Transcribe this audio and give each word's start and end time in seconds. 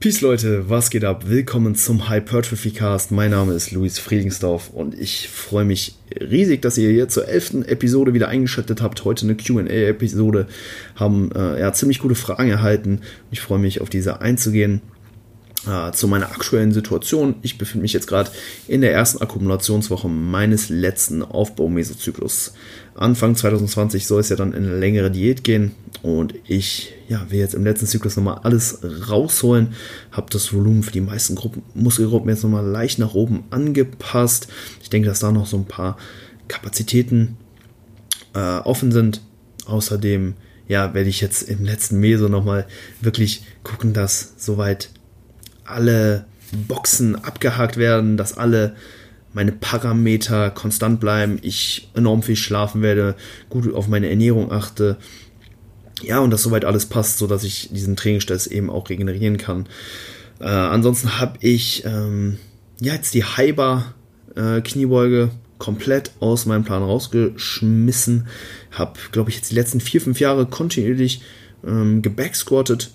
Peace 0.00 0.22
Leute, 0.22 0.70
was 0.70 0.88
geht 0.88 1.04
ab? 1.04 1.28
Willkommen 1.28 1.74
zum 1.74 2.08
Hypertrophy 2.08 2.70
Cast. 2.70 3.10
Mein 3.10 3.32
Name 3.32 3.52
ist 3.52 3.70
Luis 3.70 3.98
Friedlingsdorf 3.98 4.70
und 4.70 4.98
ich 4.98 5.28
freue 5.28 5.66
mich 5.66 5.94
riesig, 6.18 6.62
dass 6.62 6.78
ihr 6.78 6.88
hier 6.90 7.10
zur 7.10 7.28
elften 7.28 7.66
Episode 7.66 8.14
wieder 8.14 8.28
eingeschaltet 8.28 8.80
habt. 8.80 9.04
Heute 9.04 9.26
eine 9.26 9.36
Q&A-Episode. 9.36 10.46
Haben 10.94 11.30
äh, 11.32 11.60
ja 11.60 11.74
ziemlich 11.74 11.98
gute 11.98 12.14
Fragen 12.14 12.48
erhalten. 12.48 13.02
Ich 13.30 13.42
freue 13.42 13.58
mich, 13.58 13.82
auf 13.82 13.90
diese 13.90 14.22
einzugehen. 14.22 14.80
Äh, 15.68 15.92
zu 15.92 16.08
meiner 16.08 16.30
aktuellen 16.30 16.72
Situation. 16.72 17.34
Ich 17.42 17.58
befinde 17.58 17.82
mich 17.82 17.92
jetzt 17.92 18.06
gerade 18.06 18.30
in 18.66 18.80
der 18.80 18.94
ersten 18.94 19.20
Akkumulationswoche 19.20 20.08
meines 20.08 20.70
letzten 20.70 21.22
Aufbaumesozyklus. 21.22 22.54
Anfang 23.00 23.34
2020 23.34 24.06
soll 24.06 24.20
es 24.20 24.28
ja 24.28 24.36
dann 24.36 24.52
in 24.52 24.66
eine 24.66 24.78
längere 24.78 25.10
Diät 25.10 25.42
gehen 25.42 25.72
und 26.02 26.34
ich 26.46 26.92
ja, 27.08 27.26
will 27.30 27.38
jetzt 27.38 27.54
im 27.54 27.64
letzten 27.64 27.86
Zyklus 27.86 28.16
nochmal 28.16 28.40
alles 28.42 28.80
rausholen. 29.08 29.74
Habe 30.12 30.30
das 30.30 30.52
Volumen 30.52 30.82
für 30.82 30.92
die 30.92 31.00
meisten 31.00 31.34
Gruppen, 31.34 31.62
Muskelgruppen 31.72 32.28
jetzt 32.28 32.42
nochmal 32.42 32.66
leicht 32.66 32.98
nach 32.98 33.14
oben 33.14 33.44
angepasst. 33.48 34.48
Ich 34.82 34.90
denke, 34.90 35.08
dass 35.08 35.20
da 35.20 35.32
noch 35.32 35.46
so 35.46 35.56
ein 35.56 35.64
paar 35.64 35.96
Kapazitäten 36.46 37.38
äh, 38.34 38.38
offen 38.38 38.92
sind. 38.92 39.22
Außerdem 39.64 40.34
ja, 40.68 40.92
werde 40.92 41.08
ich 41.08 41.22
jetzt 41.22 41.48
im 41.48 41.64
letzten 41.64 42.00
Meso 42.00 42.28
nochmal 42.28 42.66
wirklich 43.00 43.44
gucken, 43.64 43.94
dass 43.94 44.34
soweit 44.36 44.90
alle 45.64 46.26
Boxen 46.68 47.16
abgehakt 47.16 47.78
werden, 47.78 48.18
dass 48.18 48.36
alle 48.36 48.76
meine 49.32 49.52
Parameter 49.52 50.50
konstant 50.50 51.00
bleiben, 51.00 51.38
ich 51.42 51.88
enorm 51.94 52.22
viel 52.22 52.36
schlafen 52.36 52.82
werde, 52.82 53.14
gut 53.48 53.72
auf 53.72 53.88
meine 53.88 54.08
Ernährung 54.08 54.50
achte. 54.50 54.96
Ja, 56.02 56.18
und 56.20 56.30
dass 56.30 56.42
soweit 56.42 56.64
alles 56.64 56.86
passt, 56.86 57.18
sodass 57.18 57.44
ich 57.44 57.70
diesen 57.72 57.96
Trainingsstress 57.96 58.46
eben 58.46 58.70
auch 58.70 58.88
regenerieren 58.88 59.36
kann. 59.36 59.66
Äh, 60.40 60.46
ansonsten 60.46 61.20
habe 61.20 61.38
ich 61.40 61.84
ähm, 61.84 62.38
ja 62.80 62.94
jetzt 62.94 63.14
die 63.14 63.24
Hyper 63.24 63.94
äh, 64.34 64.60
Kniebeuge 64.62 65.30
komplett 65.58 66.12
aus 66.20 66.46
meinem 66.46 66.64
Plan 66.64 66.82
rausgeschmissen. 66.82 68.26
Habe, 68.72 68.94
glaube 69.12 69.30
ich, 69.30 69.36
jetzt 69.36 69.50
die 69.50 69.54
letzten 69.54 69.80
vier, 69.80 70.00
fünf 70.00 70.18
Jahre 70.18 70.46
kontinuierlich 70.46 71.20
ähm, 71.64 72.02
gebacksquattet 72.02 72.90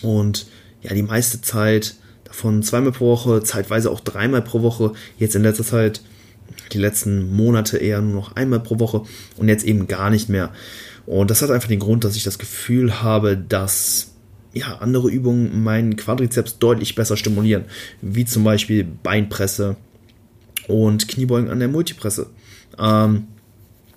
und 0.00 0.46
ja, 0.82 0.94
die 0.94 1.02
meiste 1.02 1.40
Zeit 1.42 1.96
davon 2.34 2.64
zweimal 2.64 2.90
pro 2.90 3.06
Woche, 3.06 3.42
zeitweise 3.44 3.90
auch 3.90 4.00
dreimal 4.00 4.42
pro 4.42 4.62
Woche. 4.62 4.92
Jetzt 5.18 5.36
in 5.36 5.42
letzter 5.42 5.64
Zeit, 5.64 6.02
die 6.72 6.78
letzten 6.78 7.34
Monate 7.34 7.78
eher 7.78 8.00
nur 8.00 8.14
noch 8.14 8.36
einmal 8.36 8.60
pro 8.60 8.80
Woche 8.80 9.02
und 9.36 9.48
jetzt 9.48 9.64
eben 9.64 9.86
gar 9.86 10.10
nicht 10.10 10.28
mehr. 10.28 10.50
Und 11.06 11.30
das 11.30 11.42
hat 11.42 11.50
einfach 11.50 11.68
den 11.68 11.78
Grund, 11.78 12.02
dass 12.02 12.16
ich 12.16 12.24
das 12.24 12.38
Gefühl 12.38 13.02
habe, 13.02 13.36
dass 13.36 14.12
ja, 14.52 14.78
andere 14.78 15.10
Übungen 15.10 15.62
meinen 15.62 15.96
Quadrizeps 15.96 16.58
deutlich 16.58 16.94
besser 16.96 17.16
stimulieren, 17.16 17.64
wie 18.02 18.24
zum 18.24 18.42
Beispiel 18.42 18.84
Beinpresse 18.84 19.76
und 20.66 21.06
Kniebeugen 21.06 21.50
an 21.50 21.60
der 21.60 21.68
Multipresse. 21.68 22.30
Ähm, 22.78 23.28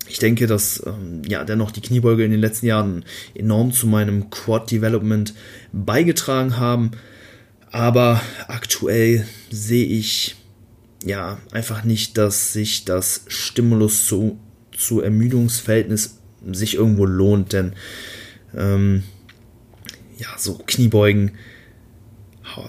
ich 0.06 0.18
denke, 0.18 0.46
dass 0.46 0.82
ähm, 0.86 1.22
ja 1.28 1.44
dennoch 1.44 1.70
die 1.70 1.80
Kniebeuge 1.80 2.24
in 2.24 2.30
den 2.30 2.40
letzten 2.40 2.66
Jahren 2.66 3.04
enorm 3.34 3.72
zu 3.72 3.86
meinem 3.88 4.30
Quad 4.30 4.70
Development 4.70 5.34
beigetragen 5.72 6.56
haben. 6.56 6.92
Aber 7.70 8.20
aktuell 8.48 9.26
sehe 9.50 9.86
ich 9.86 10.36
ja 11.04 11.38
einfach 11.52 11.84
nicht, 11.84 12.18
dass 12.18 12.52
sich 12.52 12.84
das 12.84 13.22
Stimulus 13.28 14.06
zu, 14.06 14.38
zu 14.76 15.00
Ermüdungsverhältnis 15.00 16.18
sich 16.52 16.74
irgendwo 16.74 17.04
lohnt, 17.04 17.52
denn 17.52 17.74
ähm, 18.56 19.04
ja, 20.18 20.28
so 20.36 20.60
Kniebeugen 20.66 21.32
oh, 22.56 22.64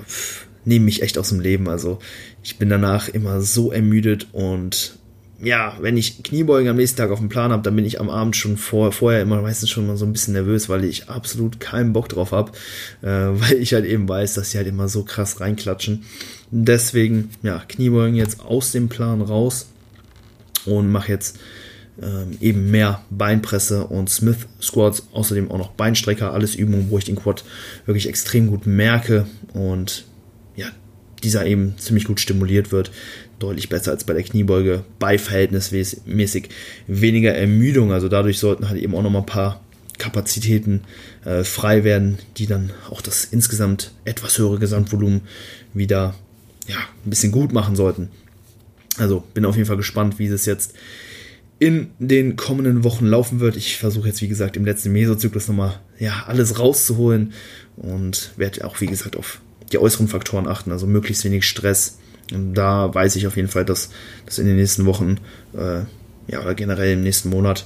nehmen 0.65 0.85
mich 0.85 1.01
echt 1.01 1.17
aus 1.17 1.29
dem 1.29 1.39
Leben. 1.39 1.69
Also 1.69 1.99
ich 2.43 2.57
bin 2.57 2.69
danach 2.69 3.09
immer 3.09 3.41
so 3.41 3.71
ermüdet 3.71 4.27
und 4.33 4.98
ja, 5.41 5.77
wenn 5.79 5.95
ich 5.95 6.23
Kniebeugen 6.23 6.69
am 6.69 6.75
nächsten 6.75 6.97
Tag 6.97 7.11
auf 7.11 7.19
dem 7.19 7.29
Plan 7.29 7.51
habe, 7.51 7.63
dann 7.63 7.75
bin 7.75 7.85
ich 7.85 7.99
am 7.99 8.09
Abend 8.09 8.35
schon 8.35 8.57
vor, 8.57 8.91
vorher 8.91 9.21
immer 9.21 9.41
meistens 9.41 9.69
schon 9.69 9.87
mal 9.87 9.95
so 9.95 10.05
ein 10.05 10.11
bisschen 10.11 10.33
nervös, 10.33 10.67
weil 10.67 10.83
ich 10.83 11.09
absolut 11.09 11.59
keinen 11.59 11.93
Bock 11.93 12.09
drauf 12.09 12.31
habe, 12.31 12.51
äh, 13.01 13.07
weil 13.07 13.53
ich 13.53 13.73
halt 13.73 13.85
eben 13.85 14.07
weiß, 14.07 14.33
dass 14.33 14.51
sie 14.51 14.57
halt 14.57 14.67
immer 14.67 14.89
so 14.89 15.03
krass 15.03 15.39
reinklatschen. 15.39 16.03
Deswegen, 16.51 17.29
ja, 17.43 17.63
Kniebeugen 17.67 18.15
jetzt 18.15 18.41
aus 18.41 18.71
dem 18.71 18.89
Plan 18.89 19.21
raus 19.21 19.67
und 20.65 20.91
mache 20.91 21.11
jetzt 21.11 21.39
ähm, 22.01 22.37
eben 22.41 22.69
mehr 22.71 23.01
Beinpresse 23.09 23.85
und 23.85 24.09
Smith 24.09 24.47
Squats, 24.61 25.07
außerdem 25.13 25.51
auch 25.51 25.57
noch 25.57 25.71
Beinstrecker, 25.71 26.33
alles 26.33 26.55
Übungen, 26.55 26.89
wo 26.89 26.97
ich 26.97 27.05
den 27.05 27.15
Quad 27.15 27.43
wirklich 27.85 28.09
extrem 28.09 28.47
gut 28.47 28.65
merke 28.65 29.25
und 29.53 30.05
ja, 30.55 30.67
dieser 31.23 31.45
eben 31.45 31.75
ziemlich 31.77 32.05
gut 32.05 32.19
stimuliert 32.19 32.71
wird 32.71 32.91
deutlich 33.39 33.69
besser 33.69 33.91
als 33.91 34.03
bei 34.03 34.13
der 34.13 34.23
Kniebeuge, 34.23 34.83
bei 34.99 35.17
verhältnismäßig 35.17 36.49
weniger 36.87 37.33
Ermüdung. 37.33 37.91
Also 37.91 38.09
dadurch 38.09 38.39
sollten 38.39 38.69
halt 38.69 38.81
eben 38.81 38.93
auch 38.95 39.01
nochmal 39.01 39.21
ein 39.21 39.27
paar 39.27 39.61
Kapazitäten 39.97 40.81
äh, 41.25 41.43
frei 41.43 41.83
werden, 41.83 42.19
die 42.37 42.47
dann 42.47 42.71
auch 42.89 43.01
das 43.01 43.25
insgesamt 43.25 43.91
etwas 44.05 44.37
höhere 44.37 44.59
Gesamtvolumen 44.59 45.21
wieder 45.73 46.15
ja, 46.67 46.77
ein 47.05 47.09
bisschen 47.09 47.31
gut 47.31 47.51
machen 47.51 47.75
sollten. 47.75 48.09
Also 48.97 49.23
bin 49.33 49.45
auf 49.45 49.55
jeden 49.55 49.67
Fall 49.67 49.77
gespannt, 49.77 50.19
wie 50.19 50.27
es 50.27 50.45
jetzt 50.45 50.73
in 51.59 51.89
den 51.99 52.37
kommenden 52.37 52.83
Wochen 52.83 53.05
laufen 53.05 53.41
wird. 53.41 53.57
Ich 53.57 53.77
versuche 53.77 54.07
jetzt, 54.07 54.21
wie 54.21 54.27
gesagt, 54.27 54.55
im 54.55 54.65
letzten 54.65 54.91
Mesozyklus 54.93 55.47
nochmal 55.47 55.79
ja, 55.99 56.23
alles 56.25 56.57
rauszuholen 56.57 57.33
und 57.75 58.31
werde 58.37 58.65
auch, 58.65 58.79
wie 58.79 58.87
gesagt, 58.87 59.17
auf 59.17 59.41
die 59.71 59.77
äußeren 59.77 60.07
Faktoren 60.07 60.47
achten, 60.47 60.71
also 60.71 60.87
möglichst 60.87 61.23
wenig 61.25 61.45
Stress, 61.45 61.99
da 62.31 62.93
weiß 62.93 63.15
ich 63.15 63.27
auf 63.27 63.35
jeden 63.35 63.47
Fall, 63.47 63.65
dass 63.65 63.89
das 64.25 64.39
in 64.39 64.45
den 64.45 64.55
nächsten 64.55 64.85
Wochen 64.85 65.17
äh, 65.53 65.81
ja, 66.31 66.41
oder 66.41 66.53
generell 66.53 66.93
im 66.93 67.01
nächsten 67.01 67.29
Monat 67.29 67.65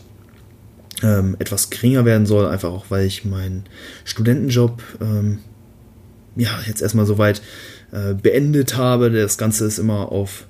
ähm, 1.02 1.36
etwas 1.40 1.70
geringer 1.70 2.06
werden 2.06 2.26
soll, 2.26 2.48
einfach 2.48 2.70
auch 2.70 2.86
weil 2.90 3.06
ich 3.06 3.26
meinen 3.26 3.66
Studentenjob 4.06 4.82
ähm, 5.02 5.40
ja 6.36 6.50
jetzt 6.66 6.82
erstmal 6.82 7.06
soweit 7.06 7.42
äh, 7.92 8.14
beendet 8.14 8.78
habe. 8.78 9.12
Das 9.12 9.38
Ganze 9.38 9.66
ist 9.66 9.80
immer 9.80 10.12
auf 10.12 10.48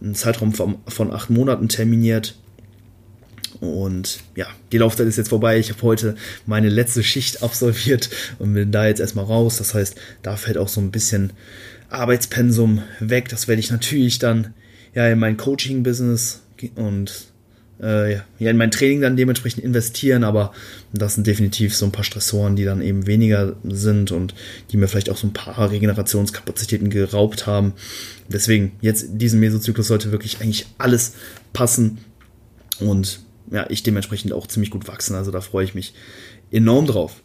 einen 0.00 0.14
Zeitraum 0.14 0.52
von, 0.52 0.78
von 0.86 1.12
acht 1.12 1.30
Monaten 1.30 1.68
terminiert. 1.68 2.36
Und 3.60 4.20
ja, 4.36 4.46
die 4.70 4.78
Laufzeit 4.78 5.08
ist 5.08 5.16
jetzt 5.16 5.30
vorbei. 5.30 5.58
Ich 5.58 5.70
habe 5.70 5.82
heute 5.82 6.14
meine 6.46 6.68
letzte 6.68 7.02
Schicht 7.02 7.42
absolviert 7.42 8.08
und 8.38 8.54
bin 8.54 8.70
da 8.70 8.86
jetzt 8.86 9.00
erstmal 9.00 9.24
raus. 9.24 9.58
Das 9.58 9.74
heißt, 9.74 9.96
da 10.22 10.36
fällt 10.36 10.58
auch 10.58 10.68
so 10.68 10.80
ein 10.80 10.92
bisschen 10.92 11.32
Arbeitspensum 11.90 12.82
weg. 13.00 13.28
Das 13.28 13.48
werde 13.48 13.60
ich 13.60 13.70
natürlich 13.70 14.18
dann 14.18 14.54
ja 14.94 15.08
in 15.08 15.18
mein 15.18 15.36
Coaching-Business 15.36 16.42
und 16.74 17.28
äh, 17.80 18.14
ja, 18.14 18.22
in 18.38 18.56
mein 18.56 18.70
Training 18.70 19.00
dann 19.00 19.16
dementsprechend 19.16 19.62
investieren, 19.62 20.24
aber 20.24 20.52
das 20.92 21.14
sind 21.14 21.26
definitiv 21.26 21.76
so 21.76 21.84
ein 21.84 21.92
paar 21.92 22.04
Stressoren, 22.04 22.56
die 22.56 22.64
dann 22.64 22.82
eben 22.82 23.06
weniger 23.06 23.54
sind 23.64 24.10
und 24.10 24.34
die 24.70 24.76
mir 24.76 24.88
vielleicht 24.88 25.10
auch 25.10 25.16
so 25.16 25.26
ein 25.26 25.32
paar 25.32 25.70
Regenerationskapazitäten 25.70 26.90
geraubt 26.90 27.46
haben. 27.46 27.74
Deswegen, 28.28 28.72
jetzt 28.80 29.04
in 29.04 29.18
diesem 29.18 29.40
Mesozyklus 29.40 29.88
sollte 29.88 30.12
wirklich 30.12 30.40
eigentlich 30.40 30.66
alles 30.78 31.14
passen 31.52 31.98
und 32.80 33.20
ja, 33.50 33.66
ich 33.70 33.82
dementsprechend 33.82 34.32
auch 34.32 34.46
ziemlich 34.46 34.70
gut 34.70 34.88
wachsen. 34.88 35.14
Also 35.14 35.30
da 35.30 35.40
freue 35.40 35.64
ich 35.64 35.74
mich 35.74 35.94
enorm 36.50 36.86
drauf. 36.86 37.22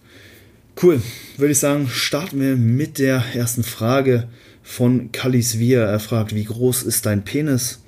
Cool, 0.81 1.01
würde 1.38 1.51
ich 1.51 1.59
sagen, 1.59 1.88
starten 1.88 2.39
wir 2.39 2.56
mit 2.56 2.98
der 2.98 3.24
ersten 3.33 3.63
Frage 3.63 4.27
von 4.63 5.12
Kallis 5.12 5.60
Via. 5.60 5.81
Er 5.81 6.00
fragt, 6.00 6.33
wie 6.33 6.45
groß 6.45 6.83
ist 6.83 7.06
dein 7.06 7.24
Penis? 7.24 7.80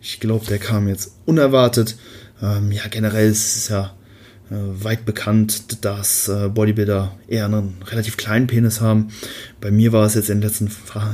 Ich 0.00 0.20
glaube, 0.20 0.46
der 0.46 0.58
kam 0.58 0.88
jetzt 0.88 1.12
unerwartet. 1.26 1.96
Ähm, 2.40 2.72
ja, 2.72 2.82
generell 2.88 3.30
ist 3.30 3.56
es 3.56 3.68
ja 3.68 3.94
äh, 4.50 4.54
weit 4.84 5.04
bekannt, 5.04 5.84
dass 5.84 6.28
äh, 6.28 6.48
Bodybuilder 6.48 7.16
eher 7.28 7.46
einen 7.46 7.76
relativ 7.86 8.16
kleinen 8.16 8.46
Penis 8.46 8.80
haben. 8.80 9.08
Bei 9.60 9.70
mir 9.70 9.92
war 9.92 10.06
es 10.06 10.14
jetzt 10.14 10.30
in 10.30 10.40
den 10.40 10.48
letzten 10.48 10.70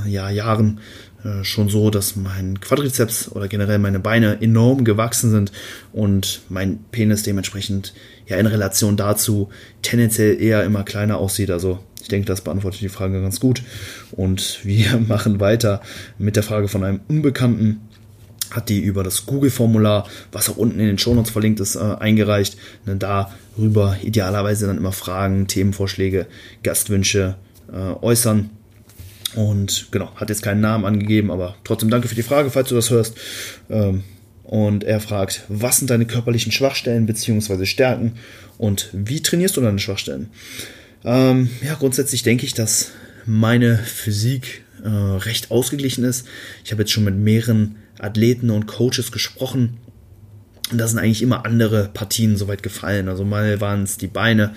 ja, 0.07 0.31
Jahren 0.31 0.81
äh, 1.25 1.45
schon 1.45 1.69
so, 1.69 1.91
dass 1.91 2.17
mein 2.17 2.61
Quadrizeps 2.61 3.29
oder 3.33 3.49
generell 3.49 3.79
meine 3.79 4.01
Beine 4.01 4.41
enorm 4.41 4.85
gewachsen 4.85 5.31
sind 5.31 5.53
und 5.93 6.43
mein 6.49 6.79
Penis 6.91 7.23
dementsprechend 7.23 7.93
ja 8.27 8.37
in 8.37 8.47
Relation 8.47 8.97
dazu 8.97 9.49
tendenziell 9.83 10.41
eher 10.41 10.65
immer 10.65 10.85
kleiner 10.85 11.19
aussieht. 11.19 11.51
Also 11.51 11.81
ich 12.09 12.11
denke, 12.11 12.27
das 12.27 12.41
beantwortet 12.41 12.81
die 12.81 12.89
Frage 12.89 13.21
ganz 13.21 13.39
gut. 13.39 13.63
Und 14.13 14.61
wir 14.65 14.99
machen 15.09 15.41
weiter 15.41 15.83
mit 16.17 16.37
der 16.37 16.43
Frage 16.43 16.67
von 16.69 16.83
einem 16.83 17.01
Unbekannten. 17.07 17.83
Hat 18.51 18.71
die 18.71 18.81
über 18.81 19.05
das 19.05 19.27
Google-Formular, 19.27 20.09
was 20.33 20.49
auch 20.49 20.57
unten 20.57 20.81
in 20.81 20.87
den 20.87 20.97
Shownotes 20.97 21.31
verlinkt 21.31 21.61
ist, 21.61 21.77
äh, 21.77 21.81
eingereicht. 21.81 22.57
Ne, 22.87 22.97
darüber 22.97 23.99
idealerweise 24.03 24.67
dann 24.67 24.79
immer 24.79 24.93
Fragen, 24.93 25.49
Themenvorschläge, 25.49 26.27
Gastwünsche 26.63 27.37
äh, 27.71 27.77
äußern. 27.77 28.49
Und 29.35 29.89
genau, 29.91 30.11
hat 30.17 30.31
jetzt 30.31 30.43
keinen 30.43 30.63
Namen 30.63 30.87
angegeben, 30.87 31.31
aber 31.31 31.57
trotzdem 31.63 31.91
danke 31.91 32.09
für 32.09 32.15
die 32.15 32.23
Frage, 32.23 32.49
falls 32.49 32.71
du 32.71 32.75
das 32.75 32.89
hörst. 32.89 33.19
Ähm, 33.69 34.03
und 34.45 34.83
er 34.83 35.01
fragt, 35.01 35.45
was 35.49 35.77
sind 35.77 35.91
deine 35.91 36.07
körperlichen 36.07 36.53
Schwachstellen 36.53 37.05
bzw. 37.05 37.67
Stärken 37.67 38.15
und 38.57 38.89
wie 38.95 39.21
trainierst 39.21 39.59
du 39.59 39.61
deine 39.61 39.79
Schwachstellen? 39.79 40.31
Ähm, 41.05 41.49
ja, 41.63 41.75
grundsätzlich 41.75 42.23
denke 42.23 42.45
ich, 42.45 42.55
dass 42.55 42.93
meine 43.27 43.79
Physik 43.79 44.65
äh, 44.83 44.89
recht 44.89 45.51
ausgeglichen 45.51 46.05
ist. 46.05 46.27
Ich 46.65 46.73
habe 46.73 46.83
jetzt 46.83 46.93
schon 46.93 47.05
mit 47.05 47.17
mehreren 47.17 47.77
Athleten 47.99 48.51
und 48.51 48.67
Coaches 48.67 49.13
gesprochen. 49.13 49.79
Und 50.71 50.79
da 50.79 50.87
sind 50.87 50.99
eigentlich 50.99 51.23
immer 51.23 51.47
andere 51.47 51.89
Partien 51.93 52.37
soweit 52.37 52.63
gefallen. 52.63 53.09
Also 53.09 53.25
mal 53.25 53.61
waren 53.61 53.83
es 53.83 53.97
die 53.97 54.07
Beine, 54.07 54.55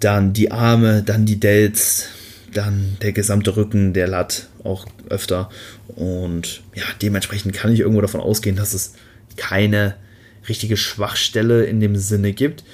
dann 0.00 0.32
die 0.32 0.50
Arme, 0.50 1.02
dann 1.02 1.26
die 1.26 1.38
Delts, 1.38 2.06
dann 2.52 2.96
der 3.02 3.12
gesamte 3.12 3.56
Rücken, 3.56 3.92
der 3.92 4.08
Lat 4.08 4.48
auch 4.64 4.86
öfter. 5.08 5.50
Und 5.88 6.62
ja, 6.74 6.84
dementsprechend 7.02 7.54
kann 7.54 7.72
ich 7.72 7.80
irgendwo 7.80 8.00
davon 8.00 8.20
ausgehen, 8.20 8.56
dass 8.56 8.74
es 8.74 8.94
keine 9.36 9.96
richtige 10.48 10.76
Schwachstelle 10.76 11.64
in 11.64 11.80
dem 11.80 11.96
Sinne 11.96 12.32
gibt. 12.32 12.64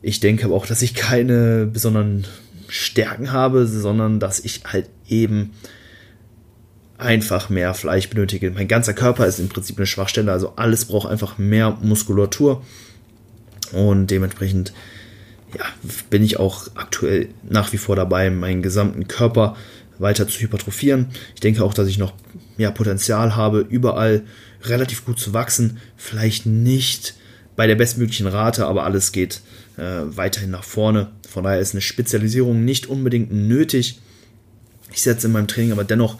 Ich 0.00 0.20
denke 0.20 0.44
aber 0.44 0.54
auch, 0.54 0.66
dass 0.66 0.82
ich 0.82 0.94
keine 0.94 1.66
besonderen 1.66 2.26
Stärken 2.68 3.32
habe, 3.32 3.66
sondern 3.66 4.20
dass 4.20 4.40
ich 4.40 4.62
halt 4.64 4.88
eben 5.08 5.52
einfach 6.98 7.48
mehr 7.48 7.74
Fleisch 7.74 8.08
benötige. 8.10 8.50
Mein 8.50 8.68
ganzer 8.68 8.94
Körper 8.94 9.26
ist 9.26 9.38
im 9.38 9.48
Prinzip 9.48 9.76
eine 9.76 9.86
Schwachstelle, 9.86 10.32
also 10.32 10.54
alles 10.56 10.84
braucht 10.84 11.08
einfach 11.08 11.38
mehr 11.38 11.78
Muskulatur 11.80 12.62
und 13.72 14.08
dementsprechend 14.08 14.72
ja, 15.56 15.64
bin 16.10 16.22
ich 16.22 16.38
auch 16.38 16.68
aktuell 16.74 17.28
nach 17.48 17.72
wie 17.72 17.78
vor 17.78 17.96
dabei, 17.96 18.30
meinen 18.30 18.62
gesamten 18.62 19.08
Körper 19.08 19.56
weiter 19.98 20.28
zu 20.28 20.40
hypertrophieren. 20.40 21.06
Ich 21.34 21.40
denke 21.40 21.64
auch, 21.64 21.74
dass 21.74 21.88
ich 21.88 21.98
noch 21.98 22.12
ja, 22.56 22.70
Potenzial 22.70 23.36
habe, 23.36 23.60
überall 23.60 24.22
relativ 24.64 25.04
gut 25.04 25.18
zu 25.18 25.32
wachsen. 25.32 25.78
Vielleicht 25.96 26.46
nicht 26.46 27.14
bei 27.58 27.66
der 27.66 27.74
bestmöglichen 27.74 28.28
Rate, 28.28 28.66
aber 28.66 28.84
alles 28.84 29.10
geht 29.10 29.40
äh, 29.78 29.82
weiterhin 29.82 30.52
nach 30.52 30.62
vorne. 30.62 31.08
Von 31.28 31.42
daher 31.42 31.58
ist 31.58 31.74
eine 31.74 31.80
Spezialisierung 31.80 32.64
nicht 32.64 32.86
unbedingt 32.86 33.32
nötig. 33.32 33.98
Ich 34.92 35.02
setze 35.02 35.26
in 35.26 35.32
meinem 35.32 35.48
Training 35.48 35.72
aber 35.72 35.82
dennoch 35.82 36.18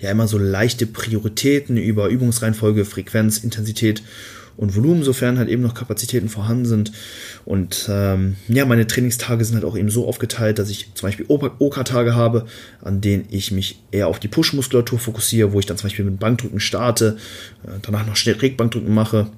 ja 0.00 0.10
immer 0.10 0.26
so 0.26 0.36
leichte 0.36 0.86
Prioritäten 0.86 1.76
über 1.76 2.08
Übungsreihenfolge, 2.08 2.84
Frequenz, 2.84 3.38
Intensität 3.38 4.02
und 4.56 4.74
Volumen, 4.74 5.04
sofern 5.04 5.38
halt 5.38 5.48
eben 5.48 5.62
noch 5.62 5.74
Kapazitäten 5.74 6.28
vorhanden 6.28 6.66
sind. 6.66 6.90
Und 7.44 7.88
ähm, 7.88 8.34
ja, 8.48 8.66
meine 8.66 8.88
Trainingstage 8.88 9.44
sind 9.44 9.54
halt 9.54 9.64
auch 9.64 9.76
eben 9.76 9.90
so 9.90 10.08
aufgeteilt, 10.08 10.58
dass 10.58 10.70
ich 10.70 10.92
zum 10.94 11.06
Beispiel 11.06 11.26
OK-Tage 11.28 12.16
habe, 12.16 12.46
an 12.82 13.00
denen 13.00 13.26
ich 13.30 13.52
mich 13.52 13.78
eher 13.92 14.08
auf 14.08 14.18
die 14.18 14.26
Push-Muskulatur 14.26 14.98
fokussiere, 14.98 15.52
wo 15.52 15.60
ich 15.60 15.66
dann 15.66 15.76
zum 15.76 15.88
Beispiel 15.88 16.04
mit 16.04 16.18
Bankdrücken 16.18 16.58
starte, 16.58 17.16
äh, 17.62 17.78
danach 17.80 18.04
noch 18.08 18.16
schnell 18.16 18.34
Regbankdrücken 18.34 18.92
mache 18.92 19.28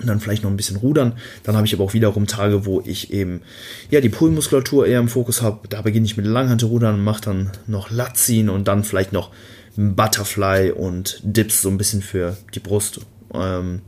und 0.00 0.06
dann 0.06 0.20
vielleicht 0.20 0.42
noch 0.42 0.50
ein 0.50 0.56
bisschen 0.56 0.76
rudern. 0.76 1.14
Dann 1.42 1.56
habe 1.56 1.66
ich 1.66 1.74
aber 1.74 1.84
auch 1.84 1.94
wiederum 1.94 2.26
Tage, 2.26 2.66
wo 2.66 2.82
ich 2.84 3.12
eben 3.12 3.42
ja 3.90 4.00
die 4.00 4.08
Pullmuskulatur 4.08 4.86
eher 4.86 5.00
im 5.00 5.08
Fokus 5.08 5.42
habe. 5.42 5.68
Da 5.68 5.82
beginne 5.82 6.06
ich 6.06 6.16
mit 6.16 6.26
Langhantelrudern, 6.26 7.02
mache 7.02 7.22
dann 7.22 7.52
noch 7.66 7.90
Latziehen 7.90 8.48
und 8.48 8.68
dann 8.68 8.84
vielleicht 8.84 9.12
noch 9.12 9.30
Butterfly 9.76 10.72
und 10.72 11.20
Dips 11.22 11.62
so 11.62 11.68
ein 11.68 11.78
bisschen 11.78 12.02
für 12.02 12.36
die 12.54 12.60
Brust. 12.60 13.00
Ähm, 13.34 13.82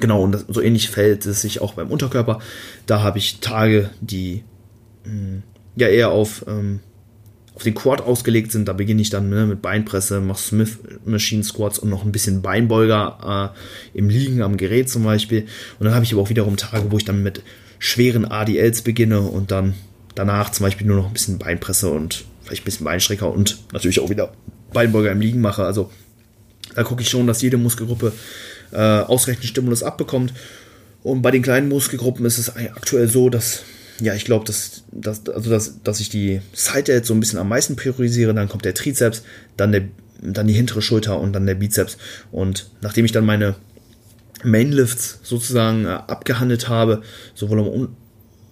genau, 0.00 0.22
und 0.22 0.32
das, 0.32 0.44
so 0.48 0.60
ähnlich 0.60 0.90
fällt 0.90 1.26
es 1.26 1.42
sich 1.42 1.60
auch 1.60 1.74
beim 1.74 1.90
Unterkörper. 1.90 2.40
Da 2.86 3.02
habe 3.02 3.18
ich 3.18 3.40
Tage, 3.40 3.90
die 4.00 4.44
mh, 5.04 5.10
hm, 5.10 5.42
ja 5.76 5.88
eher 5.88 6.10
auf, 6.10 6.44
ähm, 6.46 6.80
auf 7.54 7.62
den 7.62 7.74
Quad 7.74 8.00
ausgelegt 8.00 8.52
sind. 8.52 8.68
Da 8.68 8.72
beginne 8.72 9.02
ich 9.02 9.10
dann 9.10 9.28
ne, 9.28 9.46
mit 9.46 9.62
Beinpresse, 9.62 10.20
mache 10.20 10.40
Smith 10.40 10.78
Machine 11.04 11.44
Squats 11.44 11.78
und 11.78 11.90
noch 11.90 12.04
ein 12.04 12.12
bisschen 12.12 12.42
Beinbeuger 12.42 13.52
äh, 13.94 13.98
im 13.98 14.08
Liegen 14.08 14.42
am 14.42 14.56
Gerät 14.56 14.88
zum 14.88 15.04
Beispiel. 15.04 15.46
Und 15.78 15.84
dann 15.84 15.94
habe 15.94 16.04
ich 16.04 16.12
aber 16.12 16.22
auch 16.22 16.30
wiederum 16.30 16.56
Tage, 16.56 16.90
wo 16.90 16.96
ich 16.96 17.04
dann 17.04 17.22
mit 17.22 17.42
schweren 17.78 18.24
ADLs 18.24 18.82
beginne 18.82 19.20
und 19.20 19.50
dann 19.50 19.74
danach 20.14 20.50
zum 20.50 20.64
Beispiel 20.64 20.86
nur 20.86 20.96
noch 20.96 21.06
ein 21.06 21.12
bisschen 21.12 21.38
Beinpresse 21.38 21.90
und 21.90 22.24
vielleicht 22.42 22.62
ein 22.62 22.64
bisschen 22.66 22.84
Beinstrecker 22.84 23.32
und 23.32 23.58
natürlich 23.72 24.00
auch 24.00 24.10
wieder 24.10 24.32
Beinbeuger 24.72 25.10
im 25.10 25.20
Liegen 25.20 25.40
mache. 25.40 25.64
Also 25.64 25.90
da 26.74 26.82
gucke 26.84 27.02
ich 27.02 27.10
schon, 27.10 27.26
dass 27.26 27.42
jede 27.42 27.56
Muskelgruppe 27.56 28.12
äh, 28.72 28.76
ausreichend 28.78 29.44
Stimulus 29.44 29.82
abbekommt. 29.82 30.32
Und 31.02 31.22
bei 31.22 31.30
den 31.30 31.42
kleinen 31.42 31.68
Muskelgruppen 31.68 32.24
ist 32.24 32.38
es 32.38 32.54
aktuell 32.54 33.08
so, 33.08 33.28
dass, 33.28 33.64
ja, 34.00 34.14
ich 34.14 34.24
glaube, 34.24 34.44
dass, 34.44 34.84
dass, 34.90 35.28
also 35.28 35.50
dass, 35.50 35.82
dass 35.82 36.00
ich 36.00 36.08
die 36.08 36.40
Side 36.52 36.84
Delts 36.84 37.08
so 37.08 37.14
ein 37.14 37.20
bisschen 37.20 37.38
am 37.38 37.48
meisten 37.48 37.76
priorisiere. 37.76 38.34
Dann 38.34 38.48
kommt 38.48 38.64
der 38.64 38.74
Trizeps, 38.74 39.22
dann, 39.56 39.72
der, 39.72 39.82
dann 40.20 40.46
die 40.46 40.54
hintere 40.54 40.82
Schulter 40.82 41.20
und 41.20 41.32
dann 41.32 41.46
der 41.46 41.54
Bizeps. 41.54 41.98
Und 42.30 42.70
nachdem 42.80 43.04
ich 43.04 43.12
dann 43.12 43.26
meine 43.26 43.56
Mainlifts 44.44 45.20
sozusagen 45.22 45.84
äh, 45.84 45.88
abgehandelt 45.88 46.68
habe, 46.68 47.02
sowohl 47.34 47.60
am 47.60 47.88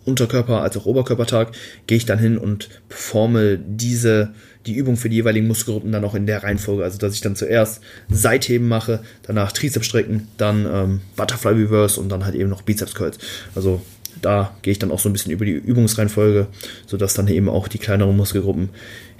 Unterkörper- 0.06 0.60
als 0.60 0.76
auch 0.76 0.86
Oberkörpertag, 0.86 1.52
gehe 1.86 1.98
ich 1.98 2.06
dann 2.06 2.18
hin 2.18 2.38
und 2.38 2.68
performe 2.88 3.58
diese, 3.58 4.32
die 4.66 4.74
Übung 4.74 4.96
für 4.96 5.08
die 5.08 5.16
jeweiligen 5.16 5.46
Muskelgruppen 5.46 5.92
dann 5.92 6.04
auch 6.04 6.14
in 6.14 6.26
der 6.26 6.42
Reihenfolge. 6.42 6.84
Also, 6.84 6.98
dass 6.98 7.14
ich 7.14 7.20
dann 7.20 7.36
zuerst 7.36 7.80
Seitheben 8.08 8.68
mache, 8.68 9.02
danach 9.22 9.52
Trizeps 9.52 9.86
strecken, 9.86 10.28
dann 10.36 10.66
ähm, 10.70 11.00
Butterfly 11.16 11.52
Reverse 11.52 12.00
und 12.00 12.08
dann 12.08 12.24
halt 12.24 12.34
eben 12.34 12.48
noch 12.48 12.62
Bizeps 12.62 12.94
Curls. 12.94 13.18
Also, 13.54 13.82
da 14.22 14.56
gehe 14.62 14.72
ich 14.72 14.78
dann 14.78 14.90
auch 14.90 14.98
so 14.98 15.08
ein 15.08 15.12
bisschen 15.12 15.32
über 15.32 15.44
die 15.44 15.52
Übungsreihenfolge, 15.52 16.48
sodass 16.86 17.14
dann 17.14 17.28
eben 17.28 17.48
auch 17.48 17.68
die 17.68 17.78
kleineren 17.78 18.16
Muskelgruppen 18.16 18.70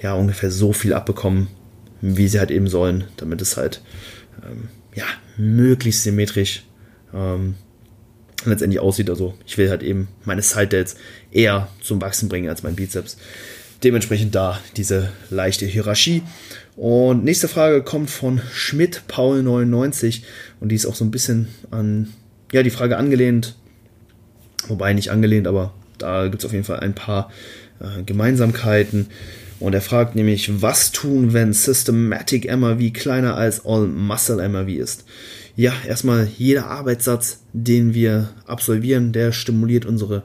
ja 0.01 0.13
ungefähr 0.13 0.51
so 0.51 0.73
viel 0.73 0.93
abbekommen, 0.93 1.47
wie 2.01 2.27
sie 2.27 2.39
halt 2.39 2.51
eben 2.51 2.67
sollen, 2.67 3.05
damit 3.17 3.41
es 3.41 3.57
halt 3.57 3.81
ähm, 4.45 4.69
ja 4.95 5.05
möglichst 5.37 6.03
symmetrisch 6.03 6.63
ähm, 7.13 7.55
letztendlich 8.45 8.79
aussieht. 8.79 9.09
Also 9.09 9.33
ich 9.45 9.57
will 9.57 9.69
halt 9.69 9.83
eben 9.83 10.07
meine 10.25 10.41
Side 10.41 10.67
Delts 10.67 10.95
eher 11.31 11.67
zum 11.81 12.01
Wachsen 12.01 12.29
bringen 12.29 12.49
als 12.49 12.63
mein 12.63 12.75
Bizeps. 12.75 13.17
Dementsprechend 13.83 14.35
da 14.35 14.59
diese 14.77 15.11
leichte 15.29 15.65
Hierarchie. 15.65 16.21
Und 16.75 17.23
nächste 17.23 17.47
Frage 17.47 17.83
kommt 17.83 18.09
von 18.09 18.41
Schmidt 18.53 19.03
Paul 19.07 19.41
99 19.41 20.23
und 20.59 20.69
die 20.69 20.75
ist 20.75 20.85
auch 20.85 20.95
so 20.95 21.03
ein 21.03 21.11
bisschen 21.11 21.47
an 21.71 22.13
ja 22.51 22.63
die 22.63 22.69
Frage 22.69 22.97
angelehnt, 22.97 23.55
wobei 24.71 24.93
nicht 24.93 25.11
angelehnt, 25.11 25.47
aber 25.47 25.73
da 25.97 26.27
gibt 26.27 26.41
es 26.41 26.45
auf 26.45 26.53
jeden 26.53 26.63
Fall 26.63 26.79
ein 26.79 26.95
paar 26.95 27.31
äh, 27.79 28.03
Gemeinsamkeiten. 28.03 29.07
Und 29.59 29.75
er 29.75 29.81
fragt 29.81 30.15
nämlich, 30.15 30.61
was 30.63 30.91
tun, 30.91 31.33
wenn 31.33 31.53
Systematic 31.53 32.51
MRV 32.51 32.93
kleiner 32.93 33.35
als 33.35 33.63
All 33.63 33.85
Muscle 33.85 34.37
MRV 34.49 34.69
ist? 34.69 35.05
ja, 35.55 35.73
erstmal 35.87 36.27
jeder 36.37 36.67
Arbeitssatz, 36.67 37.41
den 37.53 37.93
wir 37.93 38.29
absolvieren, 38.45 39.11
der 39.11 39.31
stimuliert 39.31 39.85
unsere 39.85 40.23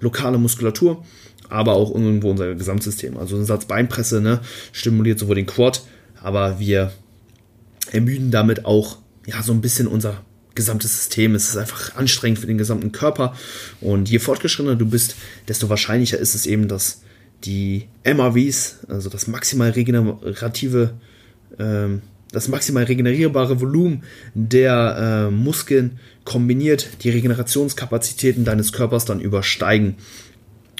lokale 0.00 0.38
Muskulatur, 0.38 1.04
aber 1.48 1.74
auch 1.74 1.94
irgendwo 1.94 2.30
unser 2.30 2.54
Gesamtsystem. 2.54 3.16
Also 3.16 3.36
ein 3.36 3.44
Satz 3.44 3.64
Beinpresse 3.64 4.20
ne, 4.20 4.40
stimuliert 4.72 5.18
sowohl 5.18 5.36
den 5.36 5.46
Quad, 5.46 5.82
aber 6.22 6.58
wir 6.58 6.92
ermüden 7.92 8.30
damit 8.30 8.64
auch 8.64 8.98
ja, 9.26 9.42
so 9.42 9.52
ein 9.52 9.60
bisschen 9.60 9.86
unser 9.86 10.22
gesamtes 10.56 10.96
System. 10.96 11.34
Es 11.34 11.48
ist 11.48 11.56
einfach 11.56 11.94
anstrengend 11.94 12.40
für 12.40 12.46
den 12.46 12.58
gesamten 12.58 12.90
Körper. 12.90 13.36
Und 13.80 14.10
je 14.10 14.18
fortgeschrittener 14.18 14.76
du 14.76 14.86
bist, 14.86 15.14
desto 15.46 15.68
wahrscheinlicher 15.68 16.18
ist 16.18 16.34
es 16.34 16.46
eben, 16.46 16.66
dass 16.66 17.02
die 17.44 17.86
MRVs, 18.04 18.78
also 18.88 19.08
das 19.08 19.28
maximal 19.28 19.70
regenerative 19.70 20.94
ähm, 21.58 22.02
das 22.32 22.48
maximal 22.48 22.84
regenerierbare 22.84 23.60
Volumen 23.60 24.02
der 24.34 25.28
äh, 25.28 25.30
Muskeln 25.30 25.98
kombiniert 26.24 26.88
die 27.02 27.10
Regenerationskapazitäten 27.10 28.44
deines 28.44 28.72
Körpers 28.72 29.04
dann 29.04 29.20
übersteigen. 29.20 29.96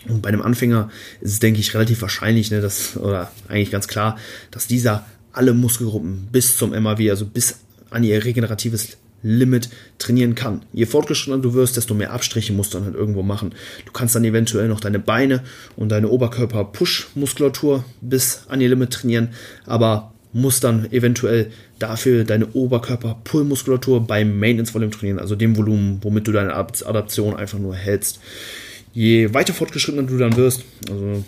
Und 0.09 0.23
bei 0.23 0.29
einem 0.29 0.43
Anfänger 0.43 0.91
ist 1.21 1.33
es, 1.33 1.39
denke 1.39 1.61
ich, 1.61 1.73
relativ 1.75 2.03
wahrscheinlich, 2.03 2.51
ne, 2.51 2.61
dass, 2.61 2.97
oder 2.97 3.31
eigentlich 3.49 3.71
ganz 3.71 3.89
klar, 3.89 4.19
dass 4.51 4.67
dieser 4.67 5.07
alle 5.33 5.55
Muskelgruppen 5.55 6.29
bis 6.33 6.57
zum 6.57 6.71
MAW, 6.71 7.11
also 7.11 7.27
bis 7.27 7.61
an 7.91 8.05
ihr 8.05 8.25
regeneratives 8.25 8.97
Limit 9.27 9.71
trainieren 9.99 10.35
kann. 10.35 10.63
Je 10.73 10.87
fortgeschrittener 10.87 11.43
du 11.43 11.55
wirst, 11.55 11.77
desto 11.77 11.95
mehr 11.95 12.13
Abstriche 12.13 12.53
musst 12.53 12.73
du 12.73 12.79
dann 12.79 12.87
halt 12.87 12.97
irgendwo 12.97 13.23
machen. 13.23 13.55
Du 13.85 13.93
kannst 13.93 14.15
dann 14.15 14.25
eventuell 14.25 14.69
noch 14.69 14.81
deine 14.81 14.99
Beine 14.99 15.43
und 15.77 15.91
deine 15.91 16.09
Oberkörper-Push-Muskulatur 16.09 17.85
bis 18.01 18.43
an 18.49 18.61
ihr 18.61 18.69
Limit 18.69 18.93
trainieren, 18.93 19.31
aber 19.67 20.13
musst 20.33 20.65
dann 20.65 20.93
eventuell 20.93 21.51
dafür 21.79 22.25
deine 22.25 22.47
Oberkörper-Pull-Muskulatur 22.47 24.07
beim 24.07 24.39
Maintenance-Volume 24.39 24.93
trainieren, 24.93 25.19
also 25.19 25.35
dem 25.35 25.57
Volumen, 25.57 25.99
womit 26.03 26.29
du 26.29 26.33
deine 26.33 26.55
Adaption 26.55 27.35
einfach 27.35 27.59
nur 27.59 27.75
hältst. 27.75 28.21
Je 28.93 29.35
weiter 29.35 29.55
fortgeschrittener 29.55 30.07
du 30.07 30.19
dann 30.19 30.37
wirst, 30.37 30.63
also 30.91 31.25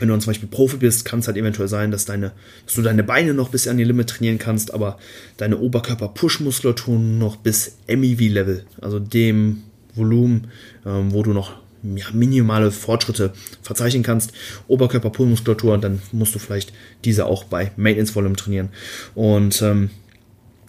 wenn 0.00 0.08
du 0.08 0.14
dann 0.14 0.20
zum 0.20 0.30
Beispiel 0.30 0.48
Profi 0.48 0.78
bist, 0.78 1.04
kann 1.04 1.20
es 1.20 1.26
halt 1.26 1.36
eventuell 1.36 1.68
sein, 1.68 1.90
dass, 1.90 2.06
deine, 2.06 2.32
dass 2.64 2.74
du 2.74 2.82
deine 2.82 3.04
Beine 3.04 3.34
noch 3.34 3.50
bis 3.50 3.68
an 3.68 3.76
die 3.76 3.84
Limit 3.84 4.08
trainieren 4.08 4.38
kannst, 4.38 4.74
aber 4.74 4.98
deine 5.36 5.58
Oberkörper-Push-Muskulatur 5.58 6.98
noch 6.98 7.36
bis 7.36 7.76
MEV-Level, 7.86 8.64
also 8.80 8.98
dem 8.98 9.62
Volumen, 9.94 10.48
ähm, 10.86 11.12
wo 11.12 11.22
du 11.22 11.32
noch 11.32 11.52
ja, 11.82 12.06
minimale 12.12 12.70
Fortschritte 12.70 13.32
verzeichnen 13.62 14.02
kannst. 14.02 14.32
Oberkörper-Pullmuskulatur, 14.68 15.78
dann 15.78 16.00
musst 16.12 16.34
du 16.34 16.38
vielleicht 16.38 16.72
diese 17.04 17.26
auch 17.26 17.44
bei 17.44 17.72
Maintenance 17.76 18.14
Volume 18.14 18.36
trainieren. 18.36 18.70
Und 19.14 19.60
ähm, 19.62 19.90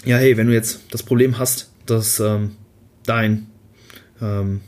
ja, 0.06 0.18
hey, 0.18 0.38
wenn 0.38 0.48
du 0.48 0.54
jetzt 0.54 0.82
das 0.92 1.04
Problem 1.04 1.38
hast, 1.38 1.72
dass 1.86 2.20
ähm, 2.20 2.52
dein 3.06 3.48
ähm, 4.22 4.62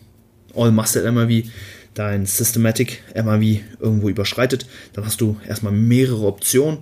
All 0.56 0.72
Muscle 0.72 1.10
MRV 1.12 1.48
dein 1.94 2.26
Systematic 2.26 3.04
MAV 3.16 3.62
irgendwo 3.80 4.10
überschreitet, 4.10 4.66
dann 4.94 5.06
hast 5.06 5.22
du 5.22 5.38
erstmal 5.48 5.74
mehrere 5.74 6.26
Optionen. 6.26 6.80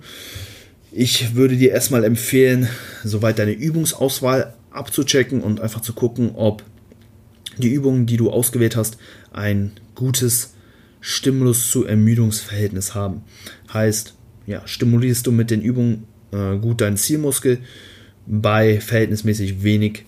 Ich 0.90 1.34
würde 1.34 1.56
dir 1.56 1.70
erstmal 1.70 2.04
empfehlen, 2.04 2.68
soweit 3.04 3.38
deine 3.38 3.52
Übungsauswahl 3.52 4.54
abzuchecken 4.70 5.40
und 5.42 5.60
einfach 5.60 5.80
zu 5.80 5.92
gucken, 5.92 6.32
ob 6.34 6.62
die 7.58 7.72
Übungen, 7.72 8.06
die 8.06 8.16
du 8.16 8.30
ausgewählt 8.30 8.76
hast, 8.76 8.96
ein 9.32 9.72
gutes 9.94 10.54
Stimulus 11.00 11.70
zu 11.70 11.84
Ermüdungsverhältnis 11.84 12.94
haben. 12.94 13.22
Heißt, 13.72 14.14
ja, 14.46 14.62
stimulierst 14.66 15.26
du 15.26 15.32
mit 15.32 15.50
den 15.50 15.60
Übungen 15.60 16.04
äh, 16.32 16.56
gut 16.56 16.80
deinen 16.80 16.96
Zielmuskel 16.96 17.58
bei 18.26 18.80
verhältnismäßig 18.80 19.62
wenig 19.62 20.04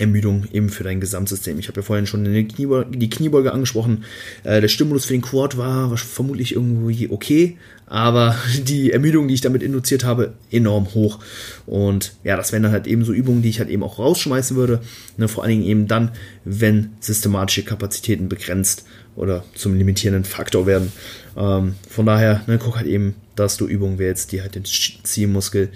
Ermüdung 0.00 0.46
eben 0.52 0.70
für 0.70 0.82
dein 0.82 1.00
Gesamtsystem. 1.00 1.58
Ich 1.58 1.68
habe 1.68 1.80
ja 1.80 1.82
vorhin 1.82 2.06
schon 2.06 2.24
die 2.24 2.48
Kniebeuge, 2.48 2.96
die 2.96 3.10
Kniebeuge 3.10 3.52
angesprochen. 3.52 4.04
Äh, 4.44 4.60
der 4.62 4.68
Stimulus 4.68 5.04
für 5.04 5.12
den 5.12 5.20
Quad 5.20 5.58
war 5.58 5.94
vermutlich 5.96 6.54
irgendwie 6.54 7.10
okay, 7.10 7.58
aber 7.86 8.34
die 8.62 8.92
Ermüdung, 8.92 9.28
die 9.28 9.34
ich 9.34 9.42
damit 9.42 9.62
induziert 9.62 10.04
habe, 10.04 10.32
enorm 10.50 10.94
hoch. 10.94 11.18
Und 11.66 12.14
ja, 12.24 12.36
das 12.36 12.50
wären 12.50 12.62
dann 12.62 12.72
halt 12.72 12.86
eben 12.86 13.04
so 13.04 13.12
Übungen, 13.12 13.42
die 13.42 13.50
ich 13.50 13.60
halt 13.60 13.68
eben 13.68 13.82
auch 13.82 13.98
rausschmeißen 13.98 14.56
würde. 14.56 14.80
Ne, 15.18 15.28
vor 15.28 15.44
allen 15.44 15.50
Dingen 15.50 15.64
eben 15.64 15.86
dann, 15.86 16.12
wenn 16.44 16.92
systematische 17.00 17.62
Kapazitäten 17.62 18.28
begrenzt 18.28 18.86
oder 19.16 19.44
zum 19.54 19.76
limitierenden 19.76 20.24
Faktor 20.24 20.66
werden. 20.66 20.92
Ähm, 21.36 21.74
von 21.88 22.06
daher, 22.06 22.42
ne, 22.46 22.58
guck 22.58 22.76
halt 22.76 22.86
eben, 22.86 23.16
dass 23.36 23.58
du 23.58 23.66
Übungen 23.66 23.98
wählst, 23.98 24.32
die 24.32 24.40
halt 24.40 24.54
den 24.54 24.64
Zielmuskel 24.64 25.68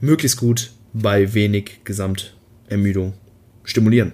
möglichst 0.00 0.38
gut 0.38 0.70
bei 0.92 1.34
wenig 1.34 1.80
Gesamtermüdung 1.84 3.14
stimulieren. 3.64 4.12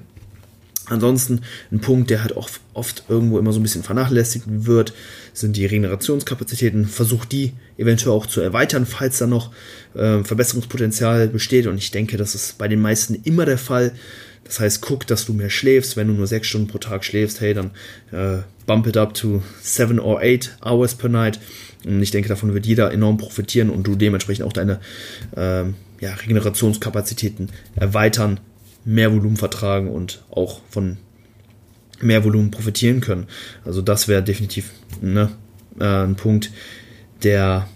Ansonsten 0.90 1.42
ein 1.70 1.80
Punkt, 1.80 2.10
der 2.10 2.22
halt 2.22 2.36
auch 2.36 2.48
oft 2.72 3.04
irgendwo 3.08 3.38
immer 3.38 3.52
so 3.52 3.60
ein 3.60 3.62
bisschen 3.62 3.82
vernachlässigt 3.82 4.46
wird, 4.46 4.94
sind 5.32 5.56
die 5.56 5.66
Regenerationskapazitäten. 5.66 6.86
Versuch 6.86 7.24
die 7.24 7.52
eventuell 7.76 8.12
auch 8.12 8.26
zu 8.26 8.40
erweitern, 8.40 8.86
falls 8.86 9.18
da 9.18 9.26
noch 9.26 9.52
äh, 9.94 10.24
Verbesserungspotenzial 10.24 11.28
besteht. 11.28 11.66
Und 11.66 11.78
ich 11.78 11.90
denke, 11.90 12.16
das 12.16 12.34
ist 12.34 12.58
bei 12.58 12.68
den 12.68 12.80
meisten 12.80 13.14
immer 13.24 13.44
der 13.44 13.58
Fall. 13.58 13.92
Das 14.44 14.60
heißt, 14.60 14.80
guck, 14.80 15.06
dass 15.06 15.26
du 15.26 15.34
mehr 15.34 15.50
schläfst. 15.50 15.96
Wenn 15.96 16.08
du 16.08 16.14
nur 16.14 16.26
sechs 16.26 16.46
Stunden 16.46 16.68
pro 16.68 16.78
Tag 16.78 17.04
schläfst, 17.04 17.40
hey, 17.40 17.52
dann 17.52 17.70
äh, 18.12 18.42
bump 18.66 18.86
it 18.86 18.96
up 18.96 19.12
to 19.12 19.42
seven 19.60 20.00
or 20.00 20.20
eight 20.20 20.56
hours 20.64 20.94
per 20.94 21.10
night. 21.10 21.38
Und 21.84 22.02
ich 22.02 22.10
denke, 22.10 22.28
davon 22.28 22.54
wird 22.54 22.66
jeder 22.66 22.92
enorm 22.92 23.18
profitieren 23.18 23.68
und 23.68 23.86
du 23.86 23.94
dementsprechend 23.94 24.46
auch 24.46 24.52
deine 24.52 24.80
äh, 25.36 25.64
ja, 26.00 26.14
Regenerationskapazitäten 26.14 27.50
erweitern 27.76 28.40
mehr 28.88 29.12
Volumen 29.12 29.36
vertragen 29.36 29.88
und 29.88 30.24
auch 30.30 30.62
von 30.70 30.96
mehr 32.00 32.24
Volumen 32.24 32.50
profitieren 32.50 33.00
können. 33.00 33.26
Also 33.64 33.82
das 33.82 34.08
wäre 34.08 34.22
definitiv 34.22 34.70
ne, 35.02 35.30
äh, 35.78 36.04
ein 36.04 36.16
Punkt, 36.16 36.50
der 37.22 37.68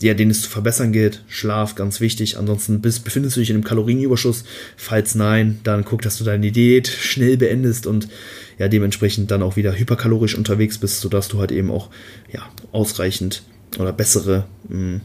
ja, 0.00 0.14
den 0.14 0.30
es 0.30 0.42
zu 0.42 0.48
verbessern 0.48 0.92
gilt. 0.92 1.24
Schlaf, 1.26 1.74
ganz 1.74 2.00
wichtig. 2.00 2.38
Ansonsten 2.38 2.80
bist, 2.80 3.02
befindest 3.02 3.36
du 3.36 3.40
dich 3.40 3.50
in 3.50 3.56
einem 3.56 3.64
Kalorienüberschuss. 3.64 4.44
Falls 4.76 5.16
nein, 5.16 5.58
dann 5.64 5.84
guck, 5.84 6.02
dass 6.02 6.18
du 6.18 6.24
deine 6.24 6.52
Diät 6.52 6.86
schnell 6.86 7.36
beendest 7.36 7.84
und 7.84 8.08
ja, 8.58 8.68
dementsprechend 8.68 9.32
dann 9.32 9.42
auch 9.42 9.56
wieder 9.56 9.76
hyperkalorisch 9.76 10.36
unterwegs 10.36 10.78
bist, 10.78 11.00
sodass 11.00 11.26
du 11.26 11.40
halt 11.40 11.50
eben 11.50 11.72
auch 11.72 11.90
ja, 12.32 12.48
ausreichend 12.70 13.42
oder 13.76 13.92
bessere 13.92 14.46
mh, 14.68 15.00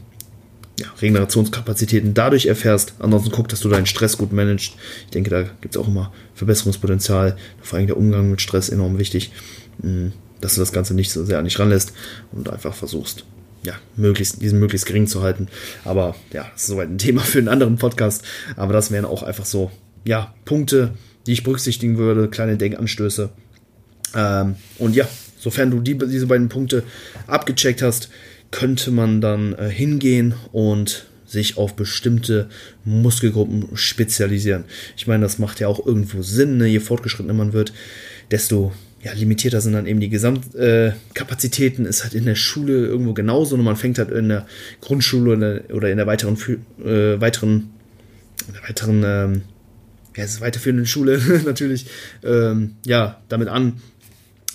ja, 0.80 0.86
Regenerationskapazitäten 1.00 2.14
dadurch 2.14 2.46
erfährst. 2.46 2.94
Ansonsten 2.98 3.30
guck, 3.30 3.48
dass 3.48 3.60
du 3.60 3.68
deinen 3.68 3.86
Stress 3.86 4.18
gut 4.18 4.32
managst. 4.32 4.74
Ich 5.04 5.10
denke, 5.10 5.30
da 5.30 5.42
gibt 5.60 5.76
es 5.76 5.80
auch 5.80 5.88
immer 5.88 6.12
Verbesserungspotenzial. 6.34 7.36
Vor 7.62 7.78
allem 7.78 7.86
der 7.86 7.96
Umgang 7.96 8.30
mit 8.30 8.40
Stress 8.40 8.68
enorm 8.68 8.98
wichtig, 8.98 9.30
mm, 9.82 10.08
dass 10.40 10.54
du 10.54 10.60
das 10.60 10.72
Ganze 10.72 10.94
nicht 10.94 11.12
so 11.12 11.24
sehr 11.24 11.38
an 11.38 11.44
dich 11.44 11.58
ranlässt 11.58 11.92
und 12.32 12.50
einfach 12.50 12.74
versuchst, 12.74 13.24
ja, 13.64 13.74
möglichst, 13.96 14.42
diesen 14.42 14.58
möglichst 14.58 14.86
gering 14.86 15.06
zu 15.06 15.22
halten. 15.22 15.48
Aber 15.84 16.16
ja, 16.32 16.46
das 16.52 16.62
ist 16.62 16.68
soweit 16.68 16.88
ein 16.88 16.98
Thema 16.98 17.20
für 17.22 17.38
einen 17.38 17.48
anderen 17.48 17.76
Podcast. 17.76 18.24
Aber 18.56 18.72
das 18.72 18.90
wären 18.90 19.04
auch 19.04 19.22
einfach 19.22 19.44
so, 19.44 19.70
ja, 20.04 20.34
Punkte, 20.44 20.92
die 21.26 21.32
ich 21.32 21.44
berücksichtigen 21.44 21.98
würde, 21.98 22.28
kleine 22.28 22.56
Denkanstöße. 22.56 23.30
Ähm, 24.14 24.56
und 24.78 24.96
ja, 24.96 25.08
sofern 25.38 25.70
du 25.70 25.80
die, 25.80 25.96
diese 25.96 26.26
beiden 26.26 26.48
Punkte 26.48 26.82
abgecheckt 27.26 27.80
hast, 27.80 28.10
könnte 28.54 28.92
man 28.92 29.20
dann 29.20 29.52
äh, 29.54 29.68
hingehen 29.68 30.34
und 30.52 31.06
sich 31.26 31.56
auf 31.56 31.74
bestimmte 31.74 32.48
Muskelgruppen 32.84 33.76
spezialisieren. 33.76 34.62
Ich 34.96 35.08
meine, 35.08 35.24
das 35.24 35.40
macht 35.40 35.58
ja 35.58 35.66
auch 35.66 35.84
irgendwo 35.84 36.22
Sinn, 36.22 36.58
ne? 36.58 36.68
je 36.68 36.78
fortgeschrittener 36.78 37.34
man 37.34 37.52
wird, 37.52 37.72
desto 38.30 38.72
ja, 39.02 39.12
limitierter 39.12 39.60
sind 39.60 39.72
dann 39.72 39.86
eben 39.86 39.98
die 39.98 40.08
Gesamtkapazitäten. 40.08 41.84
Äh, 41.84 41.88
ist 41.88 42.04
halt 42.04 42.14
in 42.14 42.26
der 42.26 42.36
Schule 42.36 42.86
irgendwo 42.86 43.12
genauso. 43.12 43.56
Und 43.56 43.64
man 43.64 43.74
fängt 43.74 43.98
halt 43.98 44.12
in 44.12 44.28
der 44.28 44.46
Grundschule 44.80 45.64
oder 45.72 45.90
in 45.90 45.96
der 45.96 46.06
weiteren, 46.06 46.38
äh, 46.84 47.20
weiteren, 47.20 47.70
in 48.46 48.54
der 48.54 48.62
weiteren, 48.68 49.02
ähm, 49.04 49.42
ja, 50.16 50.24
weiterführenden 50.38 50.86
Schule 50.86 51.20
natürlich, 51.44 51.86
ähm, 52.22 52.76
ja, 52.86 53.20
damit 53.28 53.48
an, 53.48 53.82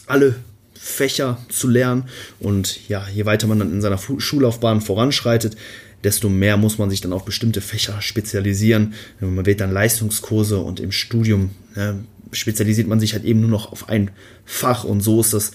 alle 0.07 0.35
Fächer 0.81 1.38
zu 1.50 1.67
lernen. 1.67 2.05
Und 2.39 2.88
ja, 2.88 3.05
je 3.13 3.25
weiter 3.25 3.48
man 3.48 3.59
dann 3.59 3.74
in 3.74 3.81
seiner 3.81 3.98
Schullaufbahn 3.98 4.79
voranschreitet, 4.79 5.57
desto 6.05 6.29
mehr 6.29 6.55
muss 6.55 6.77
man 6.77 6.89
sich 6.89 7.01
dann 7.01 7.12
auf 7.12 7.25
bestimmte 7.25 7.59
Fächer 7.59 8.01
spezialisieren. 8.01 8.93
Man 9.19 9.45
wählt 9.45 9.59
dann 9.59 9.74
Leistungskurse 9.74 10.57
und 10.59 10.79
im 10.79 10.93
Studium 10.93 11.50
ne, 11.75 12.05
spezialisiert 12.31 12.88
man 12.88 13.01
sich 13.01 13.12
halt 13.12 13.25
eben 13.25 13.41
nur 13.41 13.50
noch 13.50 13.74
auf 13.74 13.89
ein 13.89 14.12
Fach. 14.45 14.86
Und 14.86 15.01
so 15.01 15.19
ist 15.19 15.33
das 15.33 15.51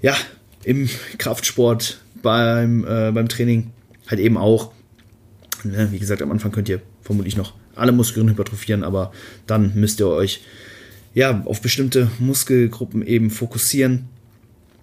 ja 0.00 0.16
im 0.64 0.88
Kraftsport 1.18 2.00
beim, 2.22 2.84
äh, 2.84 3.12
beim 3.12 3.28
Training 3.28 3.70
halt 4.06 4.20
eben 4.20 4.38
auch. 4.38 4.72
Ne, 5.62 5.88
wie 5.92 5.98
gesagt, 5.98 6.22
am 6.22 6.32
Anfang 6.32 6.52
könnt 6.52 6.70
ihr 6.70 6.80
vermutlich 7.02 7.36
noch 7.36 7.52
alle 7.74 7.92
Muskeln 7.92 8.30
hypertrophieren, 8.30 8.82
aber 8.82 9.12
dann 9.46 9.74
müsst 9.74 10.00
ihr 10.00 10.08
euch 10.08 10.40
ja 11.12 11.42
auf 11.44 11.60
bestimmte 11.60 12.10
Muskelgruppen 12.18 13.06
eben 13.06 13.30
fokussieren 13.30 14.08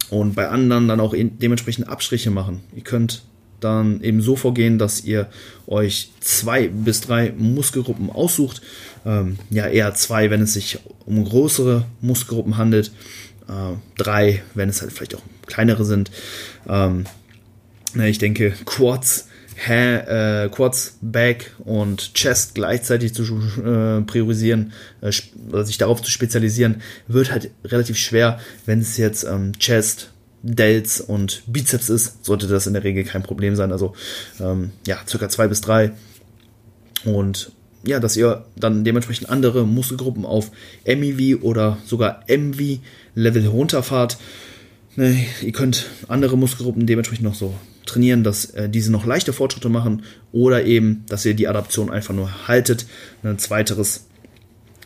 und 0.09 0.35
bei 0.35 0.50
anderen 0.50 0.88
dann 0.88 1.00
auch 1.00 1.13
dementsprechend 1.15 1.88
Abstriche 1.88 2.31
machen. 2.31 2.62
Ihr 2.75 2.83
könnt 2.83 3.24
dann 3.59 4.01
eben 4.01 4.21
so 4.21 4.35
vorgehen, 4.35 4.77
dass 4.77 5.03
ihr 5.03 5.27
euch 5.67 6.12
zwei 6.19 6.67
bis 6.67 7.01
drei 7.01 7.33
Muskelgruppen 7.38 8.09
aussucht. 8.09 8.62
Ähm, 9.05 9.38
ja, 9.50 9.67
eher 9.67 9.93
zwei, 9.95 10.29
wenn 10.29 10.41
es 10.41 10.53
sich 10.53 10.79
um 11.05 11.24
größere 11.24 11.85
Muskelgruppen 12.01 12.57
handelt. 12.57 12.91
Äh, 13.47 13.77
drei, 13.97 14.43
wenn 14.53 14.69
es 14.69 14.81
halt 14.81 14.91
vielleicht 14.91 15.15
auch 15.15 15.21
kleinere 15.47 15.85
sind. 15.85 16.12
Ähm, 16.67 17.05
ich 17.95 18.17
denke, 18.17 18.53
Quads, 18.65 19.29
ha 19.57 20.43
äh, 20.43 20.50
Quads, 20.50 20.97
Back 21.01 21.55
und 21.59 22.13
Chest 22.13 22.55
gleichzeitig 22.55 23.13
zu 23.13 23.24
äh, 23.24 24.01
priorisieren, 24.01 24.74
äh, 25.01 25.12
oder 25.50 25.65
sich 25.65 25.77
darauf 25.77 26.01
zu 26.01 26.12
spezialisieren, 26.12 26.81
wird 27.07 27.31
halt 27.31 27.51
relativ 27.63 27.97
schwer, 27.97 28.39
wenn 28.65 28.79
es 28.79 28.97
jetzt 28.97 29.24
ähm, 29.24 29.53
Chest, 29.59 30.12
Delts 30.41 31.01
und 31.01 31.41
Bizeps 31.47 31.89
ist, 31.89 32.24
sollte 32.24 32.47
das 32.47 32.67
in 32.67 32.74
der 32.74 32.83
Regel 32.83 33.03
kein 33.03 33.24
Problem 33.24 33.55
sein. 33.55 33.71
Also 33.71 33.95
ähm, 34.39 34.71
ja, 34.85 34.97
circa 35.07 35.27
zwei 35.27 35.47
bis 35.47 35.62
drei. 35.62 35.91
Und 37.03 37.51
ja, 37.83 38.00
dass 38.00 38.15
ihr 38.15 38.45
dann 38.55 38.83
dementsprechend 38.83 39.29
andere 39.29 39.65
Muskelgruppen 39.65 40.25
auf 40.25 40.51
MEV 40.85 41.41
oder 41.41 41.77
sogar 41.85 42.24
MV-Level 42.27 43.43
herunterfahrt. 43.43 44.17
Ne, 44.95 45.25
ihr 45.41 45.51
könnt 45.51 45.88
andere 46.07 46.38
Muskelgruppen 46.38 46.85
dementsprechend 46.85 47.25
noch 47.25 47.35
so 47.35 47.55
trainieren, 47.95 48.23
dass 48.23 48.45
äh, 48.45 48.69
diese 48.69 48.91
noch 48.91 49.05
leichte 49.05 49.33
Fortschritte 49.33 49.69
machen 49.69 50.03
oder 50.31 50.65
eben, 50.65 51.05
dass 51.07 51.25
ihr 51.25 51.33
die 51.33 51.47
Adaption 51.47 51.89
einfach 51.89 52.13
nur 52.13 52.47
haltet. 52.47 52.85
Ein 53.23 53.39
zweiteres 53.39 54.07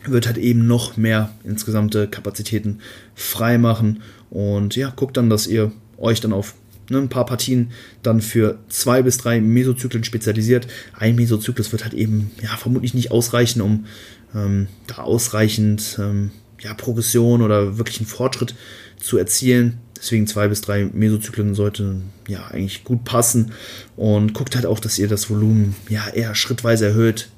wird 0.04 0.26
halt 0.26 0.38
eben 0.38 0.66
noch 0.66 0.96
mehr 0.96 1.30
insgesamte 1.44 2.08
Kapazitäten 2.08 2.78
frei 3.14 3.58
machen 3.58 4.02
und 4.30 4.76
ja, 4.76 4.90
guckt 4.94 5.16
dann, 5.16 5.28
dass 5.28 5.46
ihr 5.46 5.72
euch 5.98 6.20
dann 6.20 6.32
auf 6.32 6.54
ne, 6.88 6.98
ein 6.98 7.08
paar 7.08 7.26
Partien 7.26 7.72
dann 8.02 8.20
für 8.20 8.58
zwei 8.68 9.02
bis 9.02 9.18
drei 9.18 9.40
Mesozyklen 9.40 10.04
spezialisiert. 10.04 10.68
Ein 10.96 11.16
Mesozyklus 11.16 11.72
wird 11.72 11.82
halt 11.82 11.94
eben 11.94 12.30
ja 12.40 12.56
vermutlich 12.56 12.94
nicht 12.94 13.10
ausreichen, 13.10 13.60
um 13.60 13.86
ähm, 14.34 14.68
da 14.86 14.98
ausreichend 14.98 15.98
ähm, 15.98 16.30
ja, 16.60 16.74
Progression 16.74 17.42
oder 17.42 17.76
wirklichen 17.76 18.06
Fortschritt 18.06 18.54
zu 18.98 19.18
erzielen. 19.18 19.78
Deswegen 20.00 20.26
zwei 20.26 20.48
bis 20.48 20.62
drei 20.62 20.84
Mesozyklen 20.84 21.54
sollten 21.54 22.04
ja 22.26 22.46
eigentlich 22.46 22.84
gut 22.84 23.04
passen. 23.04 23.52
Und 23.96 24.32
guckt 24.32 24.56
halt 24.56 24.66
auch, 24.66 24.80
dass 24.80 24.98
ihr 24.98 25.08
das 25.08 25.28
Volumen 25.28 25.76
ja 25.88 26.08
eher 26.08 26.34
schrittweise 26.34 26.86
erhöht 26.86 27.28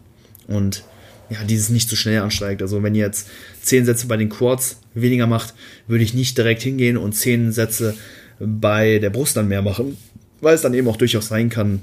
und 0.47 0.85
ja, 1.29 1.43
dieses 1.45 1.71
nicht 1.71 1.89
zu 1.89 1.97
so 1.97 2.01
schnell 2.01 2.21
ansteigt. 2.21 2.63
Also 2.63 2.83
wenn 2.83 2.95
ihr 2.95 3.07
jetzt 3.07 3.29
zehn 3.63 3.85
Sätze 3.85 4.07
bei 4.07 4.17
den 4.17 4.29
Quads 4.29 4.79
weniger 4.95 5.27
macht, 5.27 5.55
würde 5.87 6.05
ich 6.05 6.15
nicht 6.15 6.37
direkt 6.37 6.63
hingehen 6.63 6.97
und 6.97 7.15
zehn 7.15 7.53
Sätze 7.53 7.95
bei 8.39 8.99
der 8.99 9.11
Brust 9.11 9.37
dann 9.37 9.49
mehr 9.49 9.63
machen, 9.63 9.97
weil 10.41 10.55
es 10.55 10.63
dann 10.63 10.75
eben 10.75 10.89
auch 10.89 10.97
durchaus 10.97 11.29
sein 11.29 11.49
kann, 11.49 11.83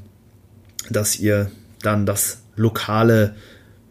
dass 0.89 1.19
ihr 1.19 1.51
dann 1.81 2.05
das 2.05 2.41
lokale 2.55 3.35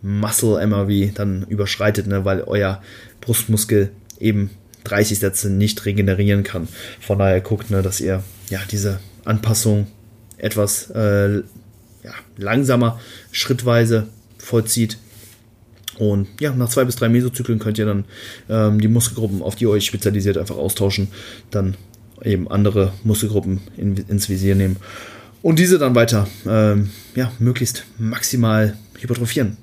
Muscle 0.00 0.64
MRV 0.64 1.14
dann 1.14 1.45
überschreitet, 1.49 2.07
ne, 2.07 2.25
weil 2.25 2.42
euer 2.42 2.83
Brustmuskel 3.21 3.90
eben 4.21 4.50
30 4.88 5.18
Sätze 5.18 5.50
nicht 5.50 5.85
regenerieren 5.85 6.42
kann. 6.42 6.68
Von 7.00 7.18
daher 7.18 7.40
guckt, 7.40 7.71
ne, 7.71 7.83
dass 7.83 8.00
ihr 8.00 8.23
ja 8.50 8.61
diese 8.71 9.00
Anpassung 9.25 9.87
etwas 10.37 10.90
äh, 10.90 11.38
ja, 11.38 12.14
langsamer, 12.37 13.00
schrittweise 13.33 14.09
vollzieht. 14.38 14.99
Und 15.99 16.28
ja, 16.40 16.54
nach 16.54 16.68
zwei 16.68 16.85
bis 16.85 16.97
drei 16.97 17.09
Mesozyklen 17.09 17.59
könnt 17.59 17.78
ihr 17.78 17.87
dann 17.87 18.04
ähm, 18.49 18.80
die 18.80 18.88
Muskelgruppen, 18.88 19.42
auf 19.42 19.57
die 19.57 19.64
ihr 19.64 19.71
euch 19.71 19.85
spezialisiert, 19.85 20.38
einfach 20.38 20.57
austauschen. 20.57 21.09
Dann 21.50 21.76
eben 22.23 22.49
andere 22.49 22.92
Muskelgruppen 23.04 23.61
in, 23.76 23.97
ins 23.97 24.28
Visier 24.28 24.54
nehmen 24.54 24.76
und 25.42 25.59
diese 25.59 25.78
dann 25.78 25.95
weiter, 25.95 26.26
ähm, 26.47 26.90
ja, 27.14 27.33
möglichst 27.38 27.85
maximal 27.99 28.76
hypertrophieren. 28.99 29.57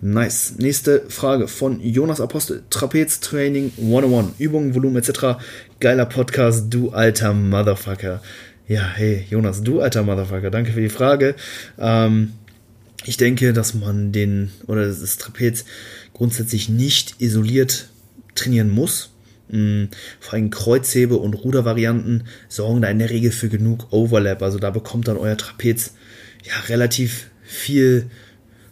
Nice. 0.00 0.54
Nächste 0.58 1.04
Frage 1.08 1.48
von 1.48 1.80
Jonas 1.80 2.20
Apostel. 2.20 2.62
Trapez 2.70 3.20
Training 3.20 3.72
101. 3.78 4.34
Übungen, 4.38 4.74
Volumen 4.74 4.96
etc. 4.96 5.38
Geiler 5.80 6.06
Podcast, 6.06 6.66
du 6.70 6.90
alter 6.90 7.32
Motherfucker. 7.32 8.20
Ja, 8.66 8.82
hey, 8.94 9.24
Jonas, 9.28 9.62
du 9.62 9.80
alter 9.80 10.02
Motherfucker. 10.02 10.50
Danke 10.50 10.72
für 10.72 10.80
die 10.80 10.88
Frage. 10.88 11.34
Ähm, 11.78 12.32
ich 13.04 13.16
denke, 13.16 13.52
dass 13.52 13.74
man 13.74 14.12
den 14.12 14.50
oder 14.66 14.86
das 14.86 15.18
Trapez 15.18 15.64
grundsätzlich 16.12 16.68
nicht 16.68 17.16
isoliert 17.20 17.88
trainieren 18.34 18.70
muss. 18.70 19.10
Mm, 19.48 19.84
vor 20.20 20.34
allem 20.34 20.50
Kreuzhebe 20.50 21.16
und 21.16 21.34
Rudervarianten 21.34 22.24
sorgen 22.48 22.80
da 22.80 22.88
in 22.88 22.98
der 22.98 23.10
Regel 23.10 23.30
für 23.30 23.48
genug 23.48 23.92
Overlap. 23.92 24.42
Also 24.42 24.58
da 24.58 24.70
bekommt 24.70 25.08
dann 25.08 25.18
euer 25.18 25.36
Trapez 25.36 25.94
ja 26.42 26.54
relativ 26.68 27.30
viel 27.42 28.10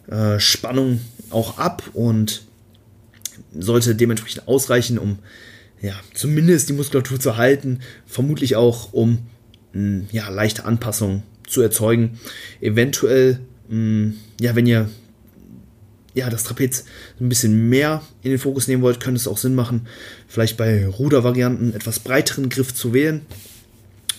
äh, 0.07 0.39
Spannung 0.39 1.01
auch 1.29 1.57
ab 1.57 1.83
und 1.93 2.43
sollte 3.57 3.95
dementsprechend 3.95 4.47
ausreichen, 4.47 4.97
um 4.97 5.19
ja, 5.81 5.93
zumindest 6.13 6.69
die 6.69 6.73
Muskulatur 6.73 7.19
zu 7.19 7.37
halten, 7.37 7.79
vermutlich 8.05 8.55
auch 8.55 8.93
um 8.93 9.19
mh, 9.73 10.05
ja, 10.11 10.29
leichte 10.29 10.65
Anpassungen 10.65 11.23
zu 11.47 11.61
erzeugen. 11.61 12.19
Eventuell, 12.61 13.39
mh, 13.69 14.13
ja, 14.39 14.55
wenn 14.55 14.65
ihr 14.65 14.89
ja, 16.13 16.29
das 16.29 16.43
Trapez 16.43 16.85
ein 17.19 17.27
bisschen 17.27 17.69
mehr 17.69 18.03
in 18.21 18.29
den 18.29 18.39
Fokus 18.39 18.67
nehmen 18.67 18.83
wollt, 18.83 18.99
könnte 18.99 19.19
es 19.19 19.27
auch 19.27 19.37
Sinn 19.37 19.55
machen, 19.55 19.87
vielleicht 20.27 20.57
bei 20.57 20.85
Rudervarianten 20.85 21.73
etwas 21.73 21.99
breiteren 21.99 22.49
Griff 22.49 22.73
zu 22.73 22.93
wählen. 22.93 23.21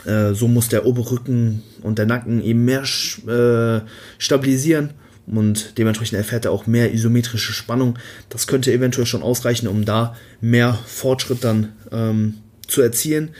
Äh, 0.05 0.35
so 0.35 0.49
muss 0.49 0.69
der 0.69 0.87
Oberrücken 0.87 1.63
und 1.83 1.99
der 1.99 2.07
Nacken 2.07 2.43
eben 2.43 2.65
mehr 2.65 2.83
äh, 2.83 3.81
stabilisieren 4.19 4.91
und 5.27 5.79
dementsprechend 5.79 6.19
erfährt 6.19 6.45
er 6.45 6.53
auch 6.53 6.67
mehr 6.67 6.93
isometrische 6.93 7.53
Spannung. 7.53 7.99
Das 8.29 8.47
könnte 8.47 8.73
eventuell 8.73 9.07
schon 9.07 9.23
ausreichen, 9.23 9.69
um 9.69 9.85
da 9.85 10.17
mehr 10.41 10.79
Fortschritt 10.87 11.43
dann 11.45 11.73
ähm, 11.91 12.35
zu 12.67 12.83
erzielen. 12.83 13.31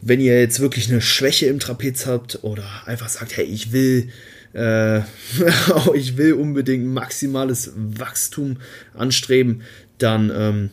Wenn 0.00 0.20
ihr 0.20 0.38
jetzt 0.40 0.60
wirklich 0.60 0.88
eine 0.88 1.00
Schwäche 1.00 1.46
im 1.46 1.58
Trapez 1.58 2.06
habt 2.06 2.38
oder 2.42 2.64
einfach 2.86 3.08
sagt, 3.08 3.36
hey, 3.36 3.44
ich 3.44 3.72
will 3.72 4.10
äh, 4.52 5.00
ich 5.94 6.16
will 6.16 6.34
unbedingt 6.34 6.86
maximales 6.86 7.72
Wachstum 7.74 8.58
anstreben, 8.94 9.62
dann 9.98 10.30
ähm, 10.34 10.70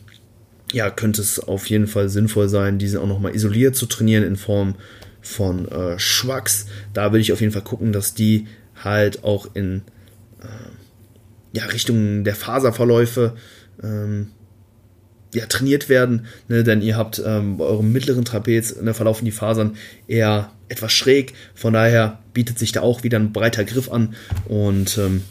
ja, 0.72 0.90
könnte 0.90 1.22
es 1.22 1.40
auf 1.40 1.66
jeden 1.66 1.86
Fall 1.86 2.08
sinnvoll 2.08 2.48
sein, 2.48 2.78
diese 2.78 3.00
auch 3.00 3.06
nochmal 3.06 3.34
isoliert 3.34 3.76
zu 3.76 3.86
trainieren 3.86 4.24
in 4.24 4.36
Form 4.36 4.76
von 5.20 5.68
äh, 5.68 5.98
Schwachs. 5.98 6.66
Da 6.92 7.12
will 7.12 7.20
ich 7.20 7.32
auf 7.32 7.40
jeden 7.40 7.52
Fall 7.52 7.62
gucken, 7.62 7.92
dass 7.92 8.14
die 8.14 8.46
halt 8.76 9.24
auch 9.24 9.48
in 9.54 9.82
ja, 11.52 11.64
Richtung 11.66 12.24
der 12.24 12.34
Faserverläufe 12.34 13.34
ähm, 13.82 14.28
ja, 15.34 15.46
trainiert 15.46 15.88
werden, 15.88 16.26
ne, 16.48 16.64
denn 16.64 16.82
ihr 16.82 16.96
habt 16.96 17.22
ähm, 17.24 17.58
bei 17.58 17.64
eurem 17.64 17.92
mittleren 17.92 18.24
Trapez, 18.24 18.80
ne, 18.80 18.94
verlaufen 18.94 19.24
die 19.24 19.32
Fasern 19.32 19.76
eher 20.06 20.52
etwas 20.68 20.92
schräg, 20.92 21.34
von 21.54 21.72
daher 21.72 22.20
bietet 22.32 22.58
sich 22.58 22.72
da 22.72 22.80
auch 22.80 23.02
wieder 23.02 23.18
ein 23.18 23.32
breiter 23.32 23.64
Griff 23.64 23.90
an. 23.90 24.14
Und 24.46 24.98
ähm, 24.98 25.22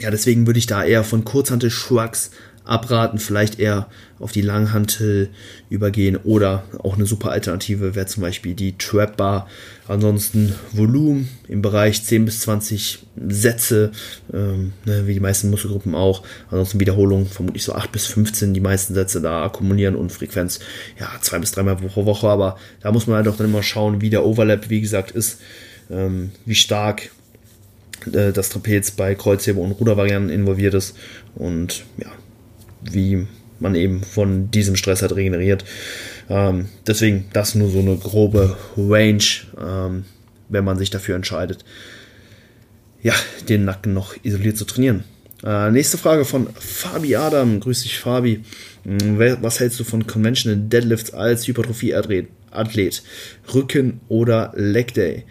ja, 0.00 0.10
deswegen 0.10 0.46
würde 0.46 0.58
ich 0.58 0.66
da 0.66 0.84
eher 0.84 1.04
von 1.04 1.24
Kurzhantel-Shrugs 1.24 2.30
abraten, 2.64 3.18
vielleicht 3.18 3.58
eher 3.58 3.88
auf 4.18 4.32
die 4.32 4.40
Langhantel 4.40 5.28
übergehen 5.68 6.16
oder 6.16 6.64
auch 6.78 6.94
eine 6.94 7.04
super 7.04 7.30
Alternative 7.30 7.94
wäre 7.94 8.06
zum 8.06 8.22
Beispiel 8.22 8.54
die 8.54 8.76
Trap 8.78 9.16
Bar. 9.16 9.48
Ansonsten 9.86 10.54
Volumen 10.72 11.28
im 11.46 11.60
Bereich 11.60 12.02
10 12.04 12.24
bis 12.24 12.40
20 12.40 13.00
Sätze, 13.28 13.92
ähm, 14.32 14.72
ne, 14.86 15.06
wie 15.06 15.12
die 15.12 15.20
meisten 15.20 15.50
Muskelgruppen 15.50 15.94
auch. 15.94 16.22
Ansonsten 16.50 16.80
Wiederholungen 16.80 17.26
vermutlich 17.26 17.64
so 17.64 17.74
8 17.74 17.92
bis 17.92 18.06
15 18.06 18.54
die 18.54 18.60
meisten 18.60 18.94
Sätze 18.94 19.20
da 19.20 19.44
akkumulieren 19.44 19.94
und 19.94 20.10
Frequenz 20.10 20.60
ja 20.98 21.10
zwei 21.20 21.38
bis 21.38 21.52
dreimal 21.52 21.76
pro 21.76 22.06
Woche. 22.06 22.28
Aber 22.28 22.56
da 22.80 22.92
muss 22.92 23.06
man 23.06 23.16
halt 23.16 23.28
auch 23.28 23.36
dann 23.36 23.48
immer 23.48 23.62
schauen, 23.62 24.00
wie 24.00 24.10
der 24.10 24.24
Overlap 24.24 24.70
wie 24.70 24.80
gesagt 24.80 25.10
ist, 25.10 25.40
ähm, 25.90 26.30
wie 26.46 26.54
stark 26.54 27.10
äh, 28.10 28.32
das 28.32 28.48
Trapez 28.48 28.92
bei 28.92 29.14
Kreuzhebe 29.14 29.60
und 29.60 29.72
Rudervarianten 29.72 30.30
involviert 30.30 30.72
ist 30.72 30.96
und 31.34 31.84
ja 31.98 32.10
wie 32.90 33.26
man 33.60 33.74
eben 33.74 34.02
von 34.02 34.50
diesem 34.50 34.76
Stress 34.76 35.02
hat 35.02 35.14
regeneriert. 35.14 35.64
Ähm, 36.28 36.68
deswegen 36.86 37.26
das 37.32 37.54
nur 37.54 37.70
so 37.70 37.80
eine 37.80 37.96
grobe 37.96 38.56
Range, 38.76 39.24
ähm, 39.60 40.04
wenn 40.48 40.64
man 40.64 40.78
sich 40.78 40.90
dafür 40.90 41.16
entscheidet, 41.16 41.64
ja, 43.02 43.14
den 43.48 43.64
Nacken 43.64 43.92
noch 43.92 44.14
isoliert 44.22 44.56
zu 44.56 44.64
trainieren. 44.64 45.04
Äh, 45.44 45.70
nächste 45.70 45.98
Frage 45.98 46.24
von 46.24 46.48
Fabi 46.54 47.16
Adam. 47.16 47.60
Grüß 47.60 47.82
dich, 47.82 47.98
Fabi. 47.98 48.42
Hm, 48.84 49.18
was 49.42 49.60
hältst 49.60 49.78
du 49.78 49.84
von 49.84 50.06
Conventional 50.06 50.58
Deadlifts 50.58 51.12
als 51.12 51.46
Hypertrophie-Athlet? 51.46 53.02
Rücken 53.52 54.00
oder 54.08 54.52
Leg 54.56 54.94
Day? 54.94 55.24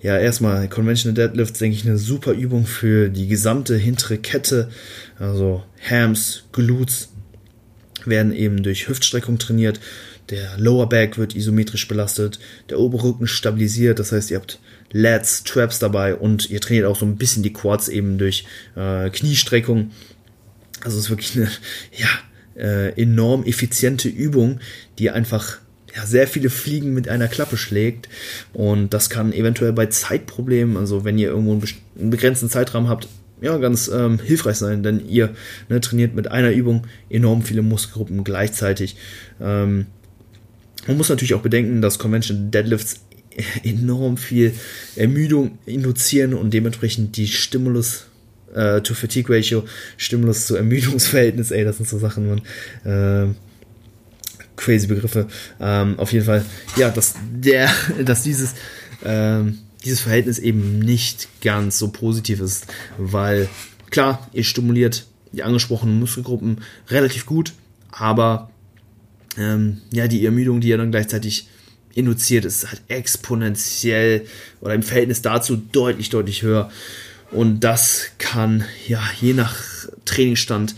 Ja, 0.00 0.16
erstmal 0.16 0.68
Conventional 0.68 1.14
Deadlifts, 1.14 1.58
denke 1.58 1.76
ich, 1.76 1.84
eine 1.84 1.98
super 1.98 2.32
Übung 2.32 2.66
für 2.66 3.08
die 3.08 3.26
gesamte 3.26 3.76
hintere 3.76 4.18
Kette. 4.18 4.68
Also 5.18 5.64
Hams, 5.88 6.44
Glutes 6.52 7.08
werden 8.04 8.32
eben 8.32 8.62
durch 8.62 8.88
Hüftstreckung 8.88 9.38
trainiert. 9.38 9.80
Der 10.30 10.56
Lower 10.56 10.88
Back 10.88 11.18
wird 11.18 11.34
isometrisch 11.34 11.88
belastet. 11.88 12.38
Der 12.70 12.78
Oberrücken 12.78 13.26
stabilisiert. 13.26 13.98
Das 13.98 14.12
heißt, 14.12 14.30
ihr 14.30 14.36
habt 14.38 14.60
Lats, 14.92 15.42
Traps 15.42 15.80
dabei 15.80 16.14
und 16.14 16.48
ihr 16.48 16.60
trainiert 16.60 16.86
auch 16.86 16.98
so 16.98 17.06
ein 17.06 17.16
bisschen 17.16 17.42
die 17.42 17.52
Quads 17.52 17.88
eben 17.88 18.18
durch 18.18 18.44
äh, 18.76 19.10
Kniestreckung. 19.10 19.90
Also 20.84 20.96
es 20.98 21.04
ist 21.04 21.10
wirklich 21.10 21.36
eine, 21.36 21.50
ja, 21.98 22.08
äh, 22.56 23.00
enorm 23.00 23.44
effiziente 23.44 24.08
Übung, 24.08 24.60
die 24.98 25.10
einfach 25.10 25.58
ja, 25.94 26.06
sehr 26.06 26.26
viele 26.26 26.50
Fliegen 26.50 26.94
mit 26.94 27.08
einer 27.08 27.28
Klappe 27.28 27.56
schlägt. 27.56 28.08
Und 28.52 28.94
das 28.94 29.10
kann 29.10 29.32
eventuell 29.32 29.72
bei 29.72 29.86
Zeitproblemen, 29.86 30.76
also 30.76 31.04
wenn 31.04 31.18
ihr 31.18 31.28
irgendwo 31.28 31.52
einen 31.98 32.10
begrenzten 32.10 32.50
Zeitrahmen 32.50 32.88
habt, 32.88 33.08
ja, 33.40 33.56
ganz 33.58 33.88
ähm, 33.88 34.18
hilfreich 34.18 34.56
sein, 34.56 34.82
denn 34.82 35.06
ihr 35.08 35.34
ne, 35.68 35.80
trainiert 35.80 36.14
mit 36.14 36.30
einer 36.30 36.50
Übung 36.50 36.86
enorm 37.08 37.42
viele 37.42 37.62
Muskelgruppen 37.62 38.24
gleichzeitig. 38.24 38.96
Ähm, 39.40 39.86
man 40.86 40.96
muss 40.96 41.08
natürlich 41.08 41.34
auch 41.34 41.42
bedenken, 41.42 41.80
dass 41.80 41.98
Convention 41.98 42.50
Deadlifts 42.50 43.02
enorm 43.62 44.16
viel 44.16 44.52
Ermüdung 44.96 45.58
induzieren 45.66 46.34
und 46.34 46.52
dementsprechend 46.52 47.16
die 47.16 47.28
Stimulus 47.28 48.06
äh, 48.54 48.80
to 48.80 48.94
Fatigue 48.94 49.36
Ratio, 49.36 49.64
Stimulus 49.96 50.46
zu 50.46 50.56
Ermüdungsverhältnis, 50.56 51.50
ey, 51.50 51.64
das 51.64 51.76
sind 51.76 51.88
so 51.88 51.98
Sachen, 51.98 52.28
man, 52.28 53.30
äh, 53.30 53.34
crazy 54.58 54.86
Begriffe. 54.86 55.28
Ähm, 55.60 55.98
auf 55.98 56.12
jeden 56.12 56.26
Fall, 56.26 56.44
ja, 56.76 56.90
dass 56.90 57.14
der, 57.32 57.70
dass 58.04 58.22
dieses, 58.22 58.54
ähm, 59.04 59.58
dieses 59.84 60.00
Verhältnis 60.00 60.38
eben 60.38 60.80
nicht 60.80 61.28
ganz 61.40 61.78
so 61.78 61.88
positiv 61.88 62.40
ist, 62.40 62.66
weil 62.98 63.48
klar, 63.90 64.28
ihr 64.32 64.44
stimuliert 64.44 65.06
die 65.32 65.42
angesprochenen 65.42 65.98
Muskelgruppen 65.98 66.60
relativ 66.88 67.24
gut, 67.24 67.52
aber 67.90 68.50
ähm, 69.36 69.78
ja, 69.92 70.08
die 70.08 70.24
Ermüdung, 70.24 70.60
die 70.60 70.68
ihr 70.68 70.78
dann 70.78 70.90
gleichzeitig 70.90 71.48
induziert, 71.94 72.44
ist 72.44 72.68
halt 72.68 72.82
exponentiell 72.88 74.26
oder 74.60 74.74
im 74.74 74.82
Verhältnis 74.82 75.22
dazu 75.22 75.56
deutlich, 75.56 76.10
deutlich 76.10 76.42
höher. 76.42 76.70
Und 77.30 77.60
das 77.60 78.06
kann 78.18 78.64
ja 78.86 79.02
je 79.20 79.34
nach 79.34 79.56
Trainingsstand 80.04 80.74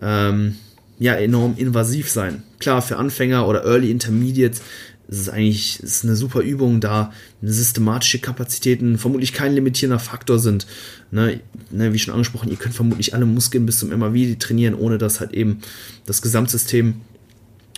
ähm, 0.00 0.56
ja 0.98 1.14
enorm 1.14 1.54
invasiv 1.56 2.10
sein. 2.10 2.42
Klar, 2.62 2.80
für 2.80 2.96
Anfänger 2.96 3.48
oder 3.48 3.64
Early 3.64 3.90
Intermediates 3.90 4.62
ist 5.08 5.18
es 5.18 5.28
eigentlich 5.28 5.80
ist 5.80 6.04
eine 6.04 6.14
super 6.14 6.42
Übung, 6.42 6.80
da 6.80 7.12
systematische 7.42 8.20
Kapazitäten 8.20 8.98
vermutlich 8.98 9.32
kein 9.32 9.52
limitierender 9.52 9.98
Faktor 9.98 10.38
sind. 10.38 10.68
Ne, 11.10 11.40
ne, 11.72 11.92
wie 11.92 11.98
schon 11.98 12.14
angesprochen, 12.14 12.52
ihr 12.52 12.56
könnt 12.56 12.76
vermutlich 12.76 13.14
alle 13.14 13.26
Muskeln 13.26 13.66
bis 13.66 13.80
zum 13.80 13.88
MAV 13.88 14.38
trainieren, 14.38 14.76
ohne 14.76 14.96
dass 14.96 15.18
halt 15.18 15.32
eben 15.32 15.58
das 16.06 16.22
Gesamtsystem 16.22 17.00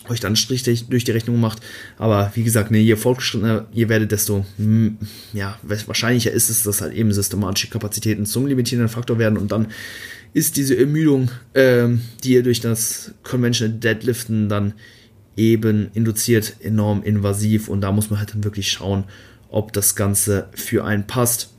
euch 0.09 0.21
dann 0.21 0.37
Strich 0.37 0.63
durch 0.89 1.05
die 1.05 1.11
Rechnung 1.11 1.41
macht. 1.41 1.61
Aber 1.99 2.31
wie 2.35 2.45
gesagt, 2.45 2.71
ne, 2.71 2.79
je 2.79 2.97
fortgeschrittener 2.97 3.67
ihr 3.73 3.89
werdet, 3.89 4.13
desto 4.13 4.45
hm, 4.59 4.99
ja, 5.33 5.59
wahrscheinlicher 5.63 6.31
ist 6.31 6.51
es, 6.51 6.63
dass 6.63 6.81
halt 6.81 6.95
eben 6.95 7.13
systematische 7.13 7.69
Kapazitäten 7.69 8.27
zum 8.27 8.47
limitierenden 8.47 8.89
Faktor 8.89 9.19
werden 9.19 9.39
und 9.39 9.53
dann 9.53 9.69
ist 10.33 10.57
diese 10.57 10.77
Ermüdung, 10.77 11.31
ähm, 11.55 12.03
die 12.25 12.33
ihr 12.33 12.43
durch 12.43 12.61
das 12.61 13.13
Conventional 13.23 13.79
Deadliften 13.79 14.49
dann 14.49 14.75
eben 15.37 15.91
induziert 15.95 16.57
enorm 16.61 17.03
invasiv 17.03 17.69
und 17.69 17.81
da 17.81 17.93
muss 17.93 18.11
man 18.11 18.19
halt 18.19 18.35
dann 18.35 18.45
wirklich 18.45 18.71
schauen, 18.71 19.05
ob 19.49 19.73
das 19.73 19.95
Ganze 19.95 20.49
für 20.55 20.85
einen 20.85 21.07
passt. 21.07 21.51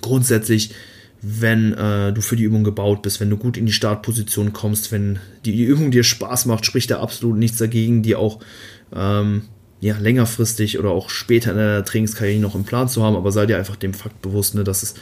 Grundsätzlich, 0.00 0.72
wenn 1.22 1.74
äh, 1.74 2.12
du 2.12 2.22
für 2.22 2.36
die 2.36 2.44
Übung 2.44 2.64
gebaut 2.64 3.02
bist, 3.02 3.20
wenn 3.20 3.30
du 3.30 3.36
gut 3.36 3.56
in 3.56 3.66
die 3.66 3.72
Startposition 3.72 4.52
kommst, 4.52 4.90
wenn 4.90 5.18
die 5.44 5.64
Übung 5.64 5.90
dir 5.90 6.02
Spaß 6.02 6.46
macht, 6.46 6.64
spricht 6.64 6.90
da 6.90 7.00
absolut 7.00 7.36
nichts 7.36 7.58
dagegen, 7.58 8.02
die 8.02 8.16
auch 8.16 8.40
ähm, 8.94 9.42
ja, 9.80 9.96
längerfristig 9.98 10.78
oder 10.78 10.90
auch 10.90 11.10
später 11.10 11.50
in 11.50 11.58
der 11.58 11.84
Trainingskarriere 11.84 12.40
noch 12.40 12.54
im 12.54 12.64
Plan 12.64 12.88
zu 12.88 13.02
haben, 13.02 13.16
aber 13.16 13.32
sei 13.32 13.46
dir 13.46 13.58
einfach 13.58 13.76
dem 13.76 13.94
Fakt 13.94 14.22
bewusst, 14.22 14.54
ne, 14.54 14.64
dass 14.64 14.82
es 14.82 14.94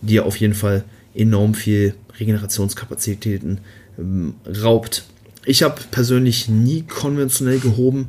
dir 0.00 0.26
auf 0.26 0.36
jeden 0.36 0.54
Fall 0.54 0.84
enorm 1.14 1.54
viel 1.54 1.94
Regenerationskapazitäten 2.18 3.60
ähm, 3.98 4.34
raubt. 4.62 5.04
Ich 5.44 5.62
habe 5.64 5.80
persönlich 5.90 6.48
nie 6.48 6.82
konventionell 6.82 7.58
gehoben, 7.58 8.08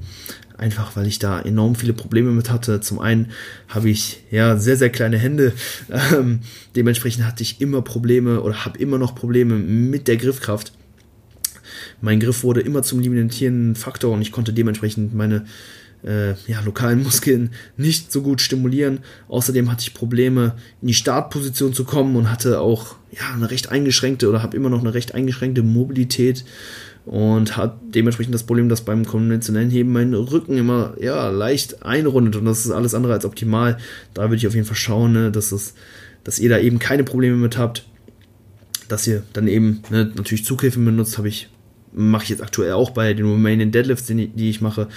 einfach 0.58 0.96
weil 0.96 1.08
ich 1.08 1.20
da 1.20 1.42
enorm 1.42 1.76
viele 1.76 1.94
Probleme 1.94 2.32
mit 2.32 2.50
hatte. 2.50 2.82
Zum 2.82 3.00
einen 3.00 3.32
habe 3.68 3.90
ich 3.90 4.24
ja 4.32 4.58
sehr, 4.58 4.78
sehr 4.78 4.90
kleine 4.90 5.18
Hände. 5.18 5.54
Ähm, 6.14 6.40
dementsprechend 6.76 7.26
hatte 7.26 7.44
ich 7.44 7.62
immer 7.62 7.82
Probleme 7.82 8.42
oder 8.42 8.66
habe 8.66 8.78
immer 8.80 8.98
noch 8.98 9.16
Probleme 9.16 9.56
mit 9.56 10.08
der 10.08 10.18
Griffkraft. 10.18 10.74
Mein 12.02 12.20
Griff 12.20 12.44
wurde 12.44 12.62
immer 12.62 12.84
zum 12.84 13.00
limitierenden 13.00 13.76
Faktor 13.76 14.14
und 14.14 14.22
ich 14.22 14.32
konnte 14.32 14.54
dementsprechend 14.54 15.14
meine 15.14 15.46
äh, 16.04 16.32
ja, 16.48 16.62
lokalen 16.64 17.02
Muskeln 17.04 17.52
nicht 17.78 18.12
so 18.12 18.22
gut 18.22 18.42
stimulieren. 18.42 19.00
Außerdem 19.30 19.72
hatte 19.72 19.84
ich 19.84 19.94
Probleme, 19.94 20.56
in 20.82 20.90
die 20.90 20.94
Startposition 20.94 21.74
zu 21.74 21.86
kommen 21.86 22.16
und 22.16 22.30
hatte 22.30 22.60
auch 22.60 22.96
ja, 23.12 23.34
eine 23.34 23.50
recht 23.50 23.70
eingeschränkte 23.70 24.30
oder 24.30 24.44
habe 24.44 24.58
immer 24.58 24.70
noch 24.70 24.82
eine 24.82 24.94
recht 24.94 25.14
eingeschränkte 25.14 25.64
Mobilität 25.64 26.44
und 27.06 27.58
hat 27.58 27.78
dementsprechend 27.94 28.34
das 28.34 28.44
Problem, 28.44 28.70
dass 28.70 28.82
beim 28.82 29.06
konventionellen 29.06 29.70
Heben 29.70 29.92
mein 29.92 30.14
Rücken 30.14 30.58
immer 30.58 30.96
ja, 31.00 31.30
leicht 31.30 31.84
einrundet 31.84 32.36
und 32.36 32.46
das 32.46 32.66
ist 32.66 32.72
alles 32.72 32.94
andere 32.94 33.14
als 33.14 33.26
optimal. 33.26 33.78
Da 34.14 34.24
würde 34.24 34.38
ich 34.38 34.48
auf 34.48 34.56
jeden 34.56 34.66
Fall 34.66 34.78
schauen, 34.78 35.12
ne, 35.12 35.32
dass, 35.32 35.52
es, 35.52 35.74
dass 36.24 36.40
ihr 36.40 36.50
da 36.50 36.60
eben 36.60 36.80
keine 36.80 37.04
Probleme 37.04 37.36
mit 37.36 37.58
habt, 37.58 37.86
dass 38.88 39.06
ihr 39.08 39.24
dann 39.34 39.48
eben 39.48 39.82
ne, 39.90 40.12
natürlich 40.16 40.46
Zughilfen 40.46 40.86
benutzt, 40.86 41.18
habe 41.18 41.28
ich 41.28 41.50
mache 41.96 42.24
ich 42.24 42.30
jetzt 42.30 42.42
aktuell 42.42 42.72
auch 42.72 42.90
bei 42.90 43.14
den 43.14 43.28
Romanian 43.28 43.72
Deadlifts, 43.72 44.08
die 44.08 44.50
ich 44.50 44.62
mache, 44.62 44.88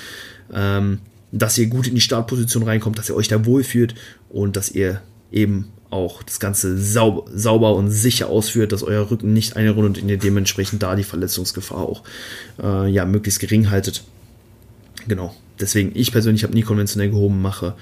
ähm, 0.53 1.01
dass 1.31 1.59
ihr 1.59 1.67
gut 1.67 1.87
in 1.87 1.95
die 1.95 2.01
Startposition 2.01 2.63
reinkommt, 2.63 2.99
dass 2.99 3.11
ihr 3.11 3.17
euch 3.17 3.29
da 3.29 3.45
wohlfühlt 3.45 3.95
und 4.31 4.57
dass 4.57 4.71
ihr 4.71 5.03
eben 5.31 5.69
auch 5.91 6.23
das 6.23 6.41
Ganze 6.41 6.79
sauber, 6.79 7.31
sauber 7.33 7.75
und 7.75 7.91
sicher 7.91 8.29
ausführt, 8.29 8.73
dass 8.73 8.83
euer 8.83 9.11
Rücken 9.11 9.33
nicht 9.33 9.57
einrundet 9.57 10.03
und 10.03 10.09
ihr 10.09 10.19
dementsprechend 10.19 10.83
da 10.83 10.97
die 10.97 11.05
Verletzungsgefahr 11.05 11.79
auch 11.79 12.03
äh, 12.63 12.89
ja, 12.91 13.05
möglichst 13.05 13.41
gering 13.41 13.71
haltet. 13.71 14.03
Genau. 15.09 15.35
Deswegen, 15.61 15.93
ich 15.95 16.13
persönlich 16.13 16.43
habe 16.43 16.55
nie 16.55 16.63
konventionell 16.63 17.11
gehoben, 17.11 17.41
mache 17.41 17.75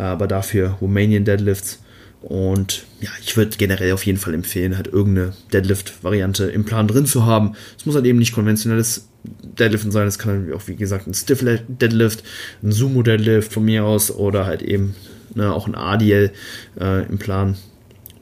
aber 0.00 0.26
dafür 0.26 0.78
Romanian 0.80 1.24
Deadlifts. 1.24 1.80
Und 2.22 2.84
ja, 3.00 3.08
ich 3.22 3.36
würde 3.36 3.56
generell 3.56 3.92
auf 3.92 4.04
jeden 4.04 4.18
Fall 4.18 4.34
empfehlen, 4.34 4.76
halt 4.76 4.88
irgendeine 4.88 5.32
Deadlift-Variante 5.52 6.44
im 6.44 6.64
Plan 6.64 6.86
drin 6.86 7.06
zu 7.06 7.24
haben. 7.24 7.54
Es 7.78 7.86
muss 7.86 7.94
halt 7.94 8.04
eben 8.04 8.18
nicht 8.18 8.34
konventionelles 8.34 9.08
Deadliften 9.42 9.90
sein. 9.90 10.06
Es 10.06 10.18
kann 10.18 10.46
halt 10.46 10.52
auch, 10.52 10.68
wie 10.68 10.76
gesagt, 10.76 11.06
ein 11.06 11.14
Stiff 11.14 11.42
Deadlift, 11.68 12.22
ein 12.62 12.72
Sumo 12.72 13.02
Deadlift 13.02 13.52
von 13.52 13.64
mir 13.64 13.84
aus 13.84 14.10
oder 14.10 14.44
halt 14.44 14.60
eben 14.60 14.94
ne, 15.34 15.52
auch 15.52 15.66
ein 15.66 15.74
ADL 15.74 16.32
äh, 16.80 17.06
im 17.06 17.18
Plan 17.18 17.56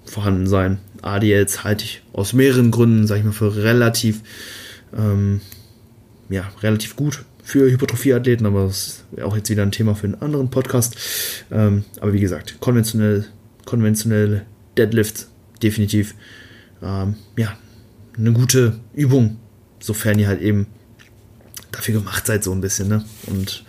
vorhanden 0.04 0.46
sein. 0.46 0.78
ADLs 1.02 1.64
halte 1.64 1.84
ich 1.84 2.02
aus 2.12 2.32
mehreren 2.32 2.70
Gründen, 2.70 3.06
sage 3.06 3.20
ich 3.20 3.26
mal, 3.26 3.32
für 3.32 3.56
relativ, 3.56 4.22
ähm, 4.96 5.40
ja, 6.28 6.50
relativ 6.62 6.96
gut 6.96 7.24
für 7.42 7.70
Hypertrophie-Athleten, 7.70 8.44
aber 8.44 8.66
das 8.66 9.04
wäre 9.12 9.26
auch 9.26 9.36
jetzt 9.36 9.48
wieder 9.48 9.62
ein 9.62 9.72
Thema 9.72 9.94
für 9.94 10.06
einen 10.06 10.20
anderen 10.20 10.50
Podcast. 10.50 10.96
Ähm, 11.50 11.84
aber 12.00 12.12
wie 12.12 12.20
gesagt, 12.20 12.56
konventionell, 12.60 13.26
konventionelle 13.64 14.44
Deadlift 14.76 15.28
definitiv, 15.62 16.14
ähm, 16.82 17.14
ja, 17.36 17.56
eine 18.16 18.32
gute 18.32 18.78
Übung, 18.94 19.38
sofern 19.80 20.18
ihr 20.18 20.28
halt 20.28 20.42
eben 20.42 20.66
dafür 21.72 21.94
gemacht 21.94 22.26
seid, 22.26 22.44
so 22.44 22.52
ein 22.52 22.60
bisschen. 22.60 22.88
Ne? 22.88 23.04
Und 23.26 23.64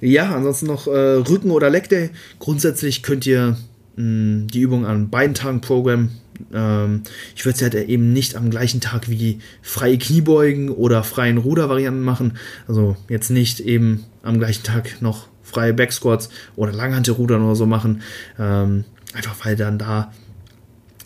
ja, 0.00 0.34
ansonsten 0.34 0.66
noch 0.66 0.86
äh, 0.86 0.90
Rücken- 0.90 1.50
oder 1.50 1.70
Leg 1.70 1.88
Day. 1.88 2.10
Grundsätzlich 2.38 3.02
könnt 3.02 3.26
ihr 3.26 3.56
mh, 3.96 4.02
hm, 4.02 4.46
die 4.48 4.60
Übung 4.60 4.86
an 4.86 5.10
beiden 5.10 5.34
Tagen 5.34 5.60
programmen. 5.60 6.20
Ähm, 6.52 7.02
ich 7.36 7.44
würde 7.44 7.56
es 7.56 7.62
halt 7.62 7.74
eben 7.74 8.12
nicht 8.12 8.36
am 8.36 8.50
gleichen 8.50 8.80
Tag 8.80 9.08
wie 9.10 9.40
freie 9.62 9.98
Kniebeugen 9.98 10.70
oder 10.70 11.02
freien 11.04 11.38
Rudervarianten 11.38 12.02
machen. 12.02 12.38
Also 12.66 12.96
jetzt 13.08 13.30
nicht 13.30 13.60
eben 13.60 14.04
am 14.22 14.38
gleichen 14.38 14.62
Tag 14.62 15.02
noch 15.02 15.28
freie 15.42 15.74
Backsquats 15.74 16.30
oder 16.56 16.72
Langhantelrudern 16.72 17.42
oder 17.42 17.56
so 17.56 17.66
machen. 17.66 18.02
Ähm, 18.38 18.84
einfach 19.12 19.34
weil 19.44 19.56
dann 19.56 19.78
da 19.78 20.12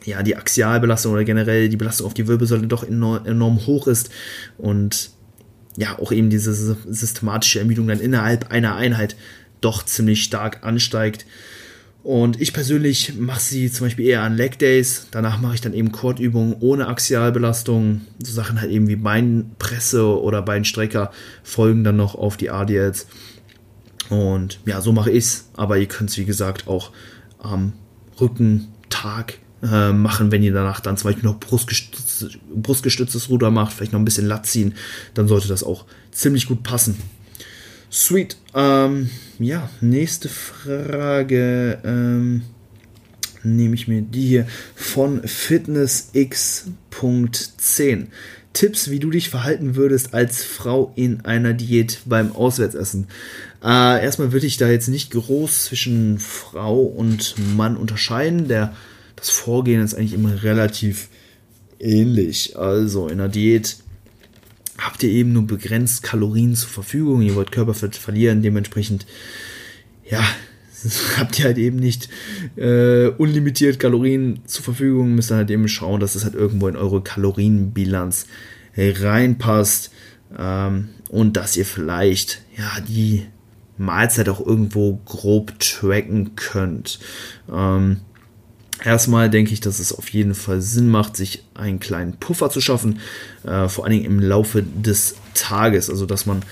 ja, 0.04 0.22
die 0.22 0.36
Axialbelastung 0.36 1.12
oder 1.12 1.24
generell 1.24 1.68
die 1.68 1.76
Belastung 1.76 2.06
auf 2.06 2.14
die 2.14 2.28
Wirbelsäule 2.28 2.66
doch 2.66 2.84
enorm 2.84 3.66
hoch 3.66 3.86
ist 3.86 4.10
und 4.58 5.10
ja 5.76 5.98
auch 5.98 6.12
eben 6.12 6.30
diese 6.30 6.54
systematische 6.54 7.58
Ermüdung 7.58 7.88
dann 7.88 8.00
innerhalb 8.00 8.50
einer 8.50 8.76
Einheit 8.76 9.16
doch 9.60 9.84
ziemlich 9.84 10.22
stark 10.22 10.64
ansteigt. 10.64 11.26
Und 12.02 12.38
ich 12.38 12.52
persönlich 12.52 13.14
mache 13.18 13.40
sie 13.40 13.72
zum 13.72 13.86
Beispiel 13.86 14.06
eher 14.06 14.22
an 14.22 14.36
Leg 14.36 14.58
Days. 14.58 15.06
Danach 15.10 15.40
mache 15.40 15.54
ich 15.54 15.62
dann 15.62 15.72
eben 15.72 15.90
Kordübungen 15.90 16.56
ohne 16.60 16.86
Axialbelastung. 16.86 18.02
So 18.22 18.32
Sachen 18.32 18.60
halt 18.60 18.70
eben 18.70 18.88
wie 18.88 18.96
Beinpresse 18.96 20.20
oder 20.20 20.42
Beinstrecker 20.42 21.10
folgen 21.42 21.82
dann 21.82 21.96
noch 21.96 22.14
auf 22.14 22.36
die 22.36 22.50
ADLs. 22.50 23.06
Und 24.10 24.60
ja, 24.66 24.82
so 24.82 24.92
mache 24.92 25.10
ich 25.10 25.24
es. 25.24 25.48
Aber 25.56 25.78
ihr 25.78 25.86
könnt 25.86 26.10
es 26.10 26.18
wie 26.18 26.26
gesagt 26.26 26.68
auch 26.68 26.92
am 27.38 27.72
Rückentag 28.20 29.38
äh, 29.64 29.92
machen, 29.92 30.30
wenn 30.30 30.42
ihr 30.42 30.52
danach 30.52 30.80
dann 30.80 30.96
zum 30.96 31.08
Beispiel 31.08 31.24
noch 31.24 31.40
brustgestütztes, 31.40 32.38
brustgestütztes 32.54 33.30
Ruder 33.30 33.50
macht, 33.50 33.72
vielleicht 33.72 33.92
noch 33.92 34.00
ein 34.00 34.04
bisschen 34.04 34.26
Lat 34.26 34.46
ziehen, 34.46 34.74
dann 35.14 35.28
sollte 35.28 35.48
das 35.48 35.64
auch 35.64 35.86
ziemlich 36.12 36.46
gut 36.46 36.62
passen. 36.62 36.96
Sweet. 37.90 38.36
Ähm, 38.54 39.10
ja, 39.38 39.70
nächste 39.80 40.28
Frage. 40.28 41.78
Ähm, 41.84 42.42
nehme 43.44 43.74
ich 43.74 43.88
mir 43.88 44.02
die 44.02 44.26
hier 44.26 44.46
von 44.74 45.22
FitnessX.10. 45.22 48.06
Tipps, 48.52 48.90
wie 48.90 48.98
du 49.00 49.10
dich 49.10 49.30
verhalten 49.30 49.76
würdest 49.76 50.14
als 50.14 50.44
Frau 50.44 50.92
in 50.94 51.24
einer 51.24 51.54
Diät 51.54 52.00
beim 52.04 52.34
Auswärtsessen. 52.34 53.06
Äh, 53.62 54.04
erstmal 54.04 54.32
würde 54.32 54.46
ich 54.46 54.56
da 54.56 54.68
jetzt 54.68 54.88
nicht 54.88 55.10
groß 55.10 55.64
zwischen 55.64 56.18
Frau 56.18 56.80
und 56.82 57.34
Mann 57.56 57.76
unterscheiden. 57.76 58.48
Der 58.48 58.74
das 59.16 59.30
Vorgehen 59.30 59.82
ist 59.82 59.94
eigentlich 59.94 60.14
immer 60.14 60.42
relativ 60.42 61.08
ähnlich. 61.78 62.56
Also 62.58 63.08
in 63.08 63.18
der 63.18 63.28
Diät 63.28 63.76
habt 64.78 65.02
ihr 65.02 65.10
eben 65.10 65.32
nur 65.32 65.46
begrenzt 65.46 66.02
Kalorien 66.02 66.54
zur 66.54 66.70
Verfügung. 66.70 67.22
Ihr 67.22 67.34
wollt 67.34 67.52
Körperfett 67.52 67.96
verlieren, 67.96 68.42
dementsprechend, 68.42 69.06
ja, 70.08 70.22
habt 71.16 71.38
ihr 71.38 71.46
halt 71.46 71.58
eben 71.58 71.76
nicht 71.76 72.08
äh, 72.56 73.08
unlimitiert 73.08 73.78
Kalorien 73.78 74.40
zur 74.46 74.64
Verfügung. 74.64 75.14
Müsst 75.14 75.30
ihr 75.30 75.36
halt 75.36 75.50
eben 75.50 75.68
schauen, 75.68 76.00
dass 76.00 76.14
es 76.14 76.24
halt 76.24 76.34
irgendwo 76.34 76.68
in 76.68 76.76
eure 76.76 77.02
Kalorienbilanz 77.02 78.26
reinpasst 78.76 79.92
ähm, 80.36 80.88
und 81.08 81.36
dass 81.36 81.56
ihr 81.56 81.64
vielleicht 81.64 82.42
ja 82.56 82.80
die 82.80 83.26
Mahlzeit 83.78 84.28
auch 84.28 84.44
irgendwo 84.44 85.00
grob 85.04 85.58
tracken 85.58 86.36
könnt. 86.36 86.98
Ähm, 87.52 88.00
Erstmal 88.82 89.30
denke 89.30 89.52
ich, 89.52 89.60
dass 89.60 89.78
es 89.78 89.92
auf 89.92 90.08
jeden 90.08 90.34
Fall 90.34 90.60
Sinn 90.60 90.88
macht, 90.88 91.16
sich 91.16 91.44
einen 91.54 91.78
kleinen 91.78 92.16
Puffer 92.16 92.50
zu 92.50 92.60
schaffen, 92.60 92.98
äh, 93.44 93.68
vor 93.68 93.84
allen 93.84 93.92
Dingen 93.92 94.04
im 94.04 94.20
Laufe 94.20 94.62
des 94.62 95.14
Tages, 95.34 95.88
also 95.90 96.06
dass 96.06 96.26
man 96.26 96.42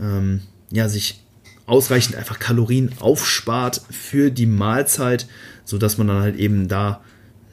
ähm, 0.00 0.42
ja, 0.70 0.88
sich 0.88 1.22
ausreichend 1.66 2.16
einfach 2.16 2.38
Kalorien 2.38 2.90
aufspart 2.98 3.82
für 3.90 4.30
die 4.30 4.46
Mahlzeit, 4.46 5.28
sodass 5.64 5.98
man 5.98 6.08
dann 6.08 6.22
halt 6.22 6.36
eben 6.36 6.66
da 6.66 7.02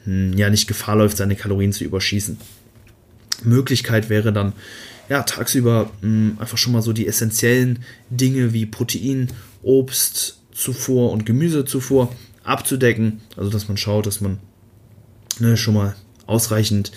hm, 0.04 0.32
ja 0.36 0.50
nicht 0.50 0.66
Gefahr 0.66 0.96
läuft, 0.96 1.18
seine 1.18 1.36
Kalorien 1.36 1.72
zu 1.72 1.84
überschießen. 1.84 2.38
Möglichkeit 3.44 4.08
wäre 4.08 4.32
dann 4.32 4.54
ja 5.08 5.22
tagsüber 5.22 5.90
mh, 6.00 6.30
hm, 6.30 6.38
einfach 6.40 6.58
schon 6.58 6.72
mal 6.72 6.82
so 6.82 6.92
die 6.92 7.06
essentiellen 7.06 7.80
Dinge 8.10 8.52
wie 8.52 8.66
Protein, 8.66 9.28
Obst, 9.62 10.40
Zufuhr 10.52 11.12
und 11.12 11.26
Gemüsezufuhr 11.26 12.10
abzudecken. 12.46 13.20
Also 13.36 13.50
dass 13.50 13.68
man 13.68 13.76
schaut, 13.76 14.06
dass 14.06 14.20
man 14.20 14.38
ne, 15.38 15.56
schon 15.56 15.74
mal 15.74 15.94
ausreichend 16.26 16.92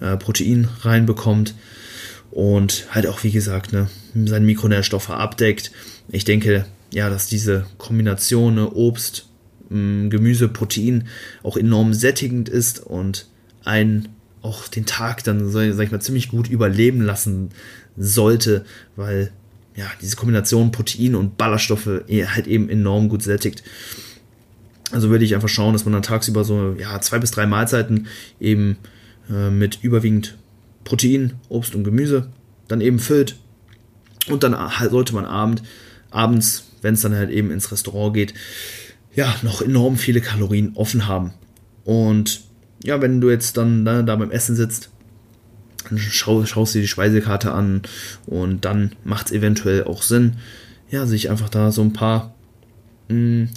äh, 0.00 0.16
Protein 0.16 0.68
reinbekommt 0.82 1.54
und 2.30 2.86
halt 2.90 3.06
auch, 3.06 3.22
wie 3.24 3.32
gesagt, 3.32 3.72
ne, 3.72 3.88
seine 4.14 4.46
Mikronährstoffe 4.46 5.10
abdeckt. 5.10 5.72
Ich 6.08 6.24
denke, 6.24 6.66
ja, 6.92 7.10
dass 7.10 7.26
diese 7.26 7.66
Kombination 7.78 8.54
ne, 8.54 8.70
Obst, 8.70 9.26
mh, 9.68 10.08
Gemüse, 10.08 10.48
Protein 10.48 11.08
auch 11.42 11.56
enorm 11.56 11.94
sättigend 11.94 12.48
ist 12.48 12.80
und 12.80 13.26
einen 13.64 14.08
auch 14.42 14.68
den 14.68 14.86
Tag 14.86 15.22
dann, 15.24 15.50
sag 15.50 15.78
ich 15.78 15.90
mal, 15.90 16.00
ziemlich 16.00 16.28
gut 16.30 16.48
überleben 16.48 17.02
lassen 17.02 17.50
sollte, 17.96 18.64
weil 18.96 19.32
ja, 19.76 19.86
diese 20.00 20.16
Kombination 20.16 20.72
Protein 20.72 21.14
und 21.14 21.36
Ballaststoffe 21.36 21.86
halt 21.86 22.46
eben 22.46 22.68
enorm 22.68 23.08
gut 23.08 23.22
sättigt. 23.22 23.62
Also 24.92 25.10
würde 25.10 25.24
ich 25.24 25.34
einfach 25.34 25.48
schauen, 25.48 25.72
dass 25.72 25.84
man 25.84 25.92
dann 25.92 26.02
tagsüber 26.02 26.44
so 26.44 26.74
ja, 26.78 27.00
zwei 27.00 27.18
bis 27.18 27.30
drei 27.30 27.46
Mahlzeiten 27.46 28.08
eben 28.40 28.78
äh, 29.30 29.50
mit 29.50 29.78
überwiegend 29.82 30.36
Protein, 30.84 31.34
Obst 31.48 31.74
und 31.74 31.84
Gemüse 31.84 32.28
dann 32.68 32.80
eben 32.80 32.98
füllt. 32.98 33.36
Und 34.28 34.42
dann 34.42 34.56
sollte 34.90 35.14
man 35.14 35.24
abend, 35.24 35.62
abends, 36.10 36.64
wenn 36.82 36.94
es 36.94 37.02
dann 37.02 37.14
halt 37.14 37.30
eben 37.30 37.50
ins 37.50 37.70
Restaurant 37.72 38.14
geht, 38.14 38.34
ja, 39.14 39.34
noch 39.42 39.60
enorm 39.62 39.96
viele 39.96 40.20
Kalorien 40.20 40.72
offen 40.74 41.06
haben. 41.06 41.32
Und 41.84 42.42
ja, 42.82 43.00
wenn 43.00 43.20
du 43.20 43.30
jetzt 43.30 43.56
dann 43.56 43.82
ne, 43.82 44.04
da 44.04 44.16
beim 44.16 44.30
Essen 44.30 44.56
sitzt, 44.56 44.90
dann 45.88 45.98
schau, 45.98 46.44
schaust 46.44 46.74
dir 46.74 46.82
die 46.82 46.88
Speisekarte 46.88 47.52
an 47.52 47.82
und 48.26 48.64
dann 48.64 48.92
macht 49.04 49.26
es 49.26 49.32
eventuell 49.32 49.84
auch 49.84 50.02
Sinn, 50.02 50.36
ja, 50.90 51.06
sich 51.06 51.30
einfach 51.30 51.48
da 51.48 51.72
so 51.72 51.82
ein 51.82 51.92
paar 51.92 52.34
mh, 53.08 53.14
hm, 53.14 53.48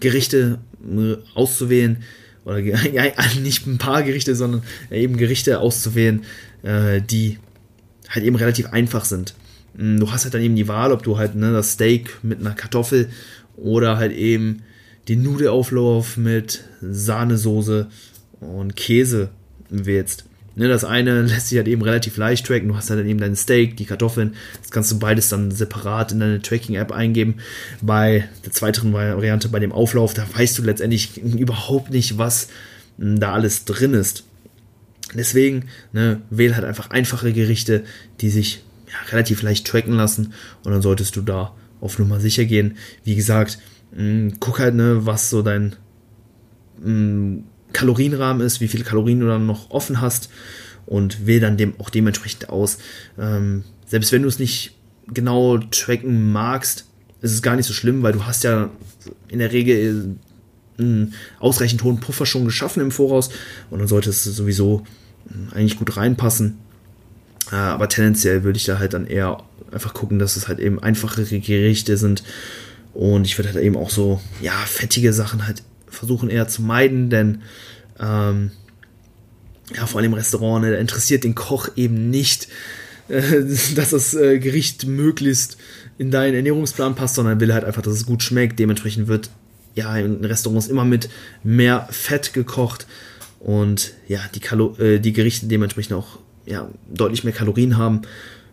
Gerichte 0.00 0.58
äh, 0.82 1.16
auszuwählen, 1.34 2.02
oder 2.44 2.58
ja, 2.60 3.04
nicht 3.42 3.66
ein 3.66 3.78
paar 3.78 4.02
Gerichte, 4.02 4.34
sondern 4.34 4.62
eben 4.90 5.16
Gerichte 5.16 5.60
auszuwählen, 5.60 6.24
äh, 6.62 7.02
die 7.02 7.38
halt 8.08 8.24
eben 8.24 8.36
relativ 8.36 8.66
einfach 8.72 9.04
sind. 9.04 9.34
Hm, 9.76 9.98
du 10.00 10.10
hast 10.10 10.24
halt 10.24 10.34
dann 10.34 10.42
eben 10.42 10.56
die 10.56 10.68
Wahl, 10.68 10.92
ob 10.92 11.02
du 11.02 11.18
halt 11.18 11.34
ne, 11.34 11.52
das 11.52 11.72
Steak 11.72 12.18
mit 12.22 12.40
einer 12.40 12.54
Kartoffel 12.54 13.10
oder 13.56 13.98
halt 13.98 14.12
eben 14.12 14.62
den 15.08 15.22
Nudelauflauf 15.22 16.16
mit 16.16 16.64
Sahnesoße 16.80 17.88
und 18.40 18.76
Käse 18.76 19.30
wählst. 19.68 20.24
Ne, 20.56 20.68
das 20.68 20.84
eine 20.84 21.22
lässt 21.26 21.48
sich 21.48 21.58
halt 21.58 21.68
eben 21.68 21.82
relativ 21.82 22.16
leicht 22.16 22.46
tracken. 22.46 22.68
Du 22.68 22.76
hast 22.76 22.90
halt 22.90 23.06
eben 23.06 23.20
dein 23.20 23.36
Steak, 23.36 23.76
die 23.76 23.84
Kartoffeln. 23.84 24.34
Das 24.62 24.70
kannst 24.70 24.90
du 24.90 24.98
beides 24.98 25.28
dann 25.28 25.50
separat 25.50 26.12
in 26.12 26.20
deine 26.20 26.42
Tracking-App 26.42 26.90
eingeben. 26.92 27.36
Bei 27.82 28.28
der 28.44 28.52
zweiten 28.52 28.92
Variante, 28.92 29.50
bei 29.50 29.60
dem 29.60 29.72
Auflauf, 29.72 30.14
da 30.14 30.26
weißt 30.34 30.58
du 30.58 30.62
letztendlich 30.62 31.22
überhaupt 31.22 31.90
nicht, 31.90 32.18
was 32.18 32.48
hm, 32.98 33.20
da 33.20 33.32
alles 33.32 33.66
drin 33.66 33.94
ist. 33.94 34.24
Deswegen 35.14 35.66
ne, 35.92 36.22
wähl 36.30 36.56
halt 36.56 36.64
einfach 36.64 36.90
einfache 36.90 37.32
Gerichte, 37.32 37.84
die 38.20 38.30
sich 38.30 38.64
ja, 38.88 39.10
relativ 39.12 39.42
leicht 39.42 39.66
tracken 39.66 39.94
lassen. 39.94 40.32
Und 40.64 40.72
dann 40.72 40.82
solltest 40.82 41.14
du 41.16 41.20
da 41.20 41.54
auf 41.82 41.98
Nummer 41.98 42.18
sicher 42.18 42.46
gehen. 42.46 42.78
Wie 43.04 43.14
gesagt, 43.14 43.58
mh, 43.92 43.98
hm, 43.98 44.32
guck 44.40 44.58
halt, 44.58 44.74
ne, 44.74 45.04
was 45.04 45.28
so 45.28 45.42
dein 45.42 45.76
mh, 46.78 46.84
hm, 46.86 47.44
Kalorienrahmen 47.76 48.44
ist, 48.44 48.60
wie 48.60 48.68
viele 48.68 48.84
Kalorien 48.84 49.20
du 49.20 49.26
dann 49.26 49.46
noch 49.46 49.70
offen 49.70 50.00
hast 50.00 50.30
und 50.86 51.26
wähle 51.26 51.42
dann 51.42 51.58
dem 51.58 51.78
auch 51.78 51.90
dementsprechend 51.90 52.48
aus. 52.48 52.78
Ähm, 53.18 53.64
selbst 53.86 54.12
wenn 54.12 54.22
du 54.22 54.28
es 54.28 54.38
nicht 54.38 54.72
genau 55.08 55.58
tracken 55.58 56.32
magst, 56.32 56.86
ist 57.20 57.32
es 57.32 57.42
gar 57.42 57.54
nicht 57.54 57.66
so 57.66 57.74
schlimm, 57.74 58.02
weil 58.02 58.12
du 58.14 58.24
hast 58.24 58.44
ja 58.44 58.70
in 59.28 59.40
der 59.40 59.52
Regel 59.52 60.16
einen 60.78 61.14
ausreichend 61.38 61.82
hohen 61.84 62.00
Puffer 62.00 62.24
schon 62.24 62.46
geschaffen 62.46 62.80
im 62.82 62.90
Voraus 62.90 63.28
und 63.70 63.78
dann 63.78 63.88
sollte 63.88 64.10
es 64.10 64.24
sowieso 64.24 64.84
hm, 65.28 65.48
eigentlich 65.52 65.78
gut 65.78 65.96
reinpassen. 65.96 66.58
Äh, 67.52 67.56
aber 67.56 67.88
tendenziell 67.88 68.42
würde 68.42 68.56
ich 68.56 68.64
da 68.64 68.78
halt 68.78 68.94
dann 68.94 69.06
eher 69.06 69.42
einfach 69.70 69.92
gucken, 69.92 70.18
dass 70.18 70.36
es 70.36 70.48
halt 70.48 70.60
eben 70.60 70.82
einfachere 70.82 71.24
Gerichte 71.24 71.98
sind 71.98 72.22
und 72.94 73.26
ich 73.26 73.36
würde 73.36 73.52
halt 73.52 73.62
eben 73.62 73.76
auch 73.76 73.90
so, 73.90 74.20
ja, 74.40 74.56
fettige 74.64 75.12
Sachen 75.12 75.46
halt 75.46 75.62
versuchen 75.88 76.28
eher 76.28 76.48
zu 76.48 76.62
meiden, 76.62 77.10
denn 77.10 77.42
ähm, 77.98 78.50
ja, 79.74 79.86
vor 79.86 80.00
allem 80.00 80.14
Restaurant, 80.14 80.64
ne, 80.64 80.72
da 80.72 80.78
interessiert 80.78 81.24
den 81.24 81.34
Koch 81.34 81.68
eben 81.76 82.10
nicht, 82.10 82.48
äh, 83.08 83.42
dass 83.74 83.90
das 83.90 84.14
äh, 84.14 84.38
Gericht 84.38 84.86
möglichst 84.86 85.56
in 85.98 86.10
deinen 86.10 86.34
Ernährungsplan 86.34 86.94
passt, 86.94 87.14
sondern 87.14 87.40
will 87.40 87.52
halt 87.52 87.64
einfach, 87.64 87.82
dass 87.82 87.94
es 87.94 88.06
gut 88.06 88.22
schmeckt. 88.22 88.58
Dementsprechend 88.58 89.08
wird 89.08 89.30
ja 89.74 89.96
in 89.96 90.24
Restaurants 90.24 90.68
immer 90.68 90.84
mit 90.84 91.08
mehr 91.42 91.88
Fett 91.90 92.32
gekocht 92.32 92.86
und 93.40 93.92
ja, 94.08 94.20
die, 94.34 94.40
Kalo 94.40 94.76
äh, 94.78 94.98
die 94.98 95.12
Gerichte 95.12 95.46
dementsprechend 95.46 95.94
auch 95.94 96.18
ja, 96.46 96.68
deutlich 96.92 97.24
mehr 97.24 97.32
Kalorien 97.32 97.76
haben. 97.76 98.02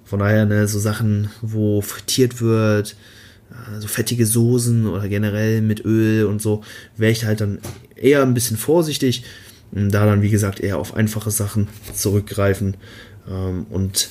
Von 0.03 0.19
daher, 0.19 0.45
ne, 0.45 0.67
so 0.67 0.79
Sachen, 0.79 1.29
wo 1.41 1.81
frittiert 1.81 2.41
wird, 2.41 2.95
so 3.79 3.87
fettige 3.87 4.25
Soßen 4.25 4.87
oder 4.87 5.07
generell 5.07 5.61
mit 5.61 5.85
Öl 5.85 6.25
und 6.25 6.41
so, 6.41 6.63
wäre 6.97 7.11
ich 7.11 7.25
halt 7.25 7.41
dann 7.41 7.59
eher 7.95 8.21
ein 8.21 8.33
bisschen 8.33 8.57
vorsichtig. 8.57 9.23
Da 9.71 10.05
dann, 10.05 10.21
wie 10.21 10.29
gesagt, 10.29 10.59
eher 10.59 10.77
auf 10.77 10.93
einfache 10.93 11.31
Sachen 11.31 11.67
zurückgreifen. 11.93 12.77
Ähm, 13.27 13.65
und 13.69 14.09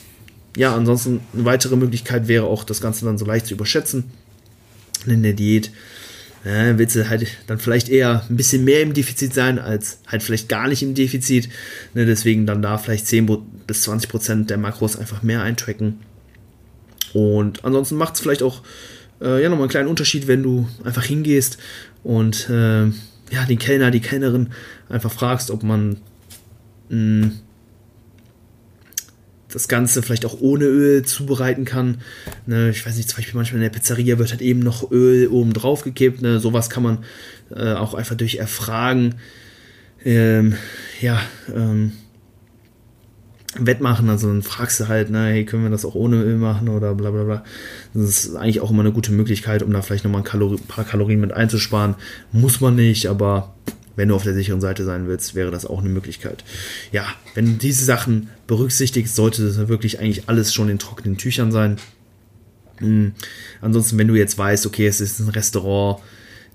ja, 0.57 0.75
ansonsten 0.75 1.21
eine 1.33 1.45
weitere 1.45 1.77
Möglichkeit 1.77 2.27
wäre 2.27 2.47
auch, 2.47 2.65
das 2.65 2.81
Ganze 2.81 3.05
dann 3.05 3.17
so 3.17 3.25
leicht 3.25 3.47
zu 3.47 3.55
überschätzen. 3.55 4.05
In 5.07 5.23
der 5.23 5.35
Diät 5.35 5.71
äh, 6.45 6.75
willst 6.77 6.97
du 6.97 7.09
halt 7.09 7.27
dann 7.47 7.59
vielleicht 7.59 7.89
eher 7.89 8.25
ein 8.29 8.37
bisschen 8.37 8.65
mehr 8.65 8.83
im 8.83 8.93
Defizit 8.93 9.35
sein, 9.35 9.59
als 9.59 9.99
halt 10.07 10.23
vielleicht 10.23 10.49
gar 10.49 10.69
nicht 10.69 10.83
im 10.83 10.95
Defizit. 10.95 11.49
Ne, 11.95 12.07
deswegen 12.07 12.47
dann 12.47 12.63
da 12.63 12.79
vielleicht 12.79 13.07
10 13.07 13.29
bis 13.67 13.83
20 13.83 14.11
Prozent 14.11 14.51
der 14.51 14.59
Makros 14.59 14.97
einfach 14.97 15.23
mehr 15.23 15.43
eintracken. 15.43 16.01
Und 17.13 17.65
ansonsten 17.65 17.97
macht 17.97 18.15
es 18.15 18.21
vielleicht 18.21 18.43
auch 18.43 18.63
äh, 19.23 19.43
ja 19.43 19.49
nochmal 19.49 19.65
einen 19.65 19.71
kleinen 19.71 19.89
Unterschied, 19.89 20.27
wenn 20.27 20.43
du 20.43 20.69
einfach 20.85 21.05
hingehst 21.05 21.59
und 22.03 22.49
äh, 22.51 22.87
ja, 22.87 23.45
den 23.49 23.59
Kellner, 23.59 23.91
die 23.91 24.01
Kellnerin 24.01 24.51
einfach 24.89 25.13
fragst, 25.13 25.51
ob 25.51 25.63
man 25.63 25.99
hm, 26.91 27.33
das 29.49 29.69
Ganze 29.69 30.03
vielleicht 30.03 30.25
auch 30.25 30.41
ohne 30.41 30.65
Öl 30.65 31.05
zubereiten 31.05 31.65
kann. 31.65 31.99
Ne, 32.47 32.71
ich 32.71 32.85
weiß 32.85 32.97
nicht, 32.97 33.09
zum 33.09 33.19
Beispiel 33.19 33.37
manchmal 33.37 33.63
in 33.63 33.63
der 33.63 33.79
Pizzeria 33.79 34.19
wird 34.19 34.31
halt 34.31 34.43
eben 34.43 34.61
noch 34.61 34.91
Öl 34.91 35.29
oben 35.29 35.53
drauf 35.53 35.83
gekippt. 35.83 36.23
Ne, 36.23 36.41
sowas 36.41 36.71
kann 36.71 36.83
man 36.83 36.99
äh, 37.55 37.75
auch 37.75 37.95
einfach 37.95 38.17
durch 38.17 38.37
Erfragen 38.37 39.17
ähm, 40.05 40.57
ja, 41.01 41.21
ähm, 41.55 41.93
wettmachen. 43.59 44.09
Also 44.09 44.29
dann 44.29 44.43
fragst 44.43 44.81
du 44.81 44.89
halt, 44.89 45.11
na, 45.11 45.27
hey, 45.27 45.45
können 45.45 45.63
wir 45.63 45.71
das 45.71 45.85
auch 45.85 45.95
ohne 45.95 46.23
Öl 46.23 46.37
machen 46.37 46.69
oder 46.69 46.95
bla 46.95 47.11
bla 47.11 47.25
bla. 47.25 47.45
Das 47.95 48.25
ist 48.25 48.37
eigentlich 48.37 48.61
auch 48.61 48.71
immer 48.71 48.81
eine 48.81 48.93
gute 48.93 49.13
Möglichkeit, 49.13 49.63
um 49.63 49.73
da 49.73 49.83
vielleicht 49.83 50.05
nochmal 50.05 50.23
ein 50.23 50.25
Kalori 50.25 50.59
paar 50.69 50.85
Kalorien 50.85 51.21
mit 51.21 51.33
einzusparen. 51.33 51.95
Muss 52.33 52.61
man 52.61 52.77
nicht, 52.77 53.07
aber 53.07 53.55
wenn 53.97 54.09
du 54.09 54.15
auf 54.15 54.23
der 54.23 54.35
sicheren 54.35 54.61
Seite 54.61 54.85
sein 54.85 55.07
willst, 55.07 55.35
wäre 55.35 55.51
das 55.51 55.67
auch 55.67 55.81
eine 55.81 55.91
Möglichkeit. 55.91 56.45
Ja, 56.93 57.07
wenn 57.35 57.47
du 57.47 57.53
diese 57.53 57.85
Sachen 57.85 58.31
berücksichtigst, 58.47 59.15
sollte 59.15 59.45
das 59.45 59.69
wirklich 59.69 60.01
eigentlich 60.01 60.29
alles 60.29 60.55
schon 60.55 60.71
in 60.71 60.79
trockenen 60.79 61.19
Tüchern 61.19 61.53
sein. 61.53 61.77
Mhm. 62.81 63.13
Ansonsten, 63.61 63.99
wenn 63.99 64.09
du 64.09 64.15
jetzt 64.15 64.39
weißt, 64.39 64.67
okay, 64.67 64.87
es 64.87 65.01
ist 65.01 65.21
ein 65.21 65.29
Restaurant, 65.29 66.03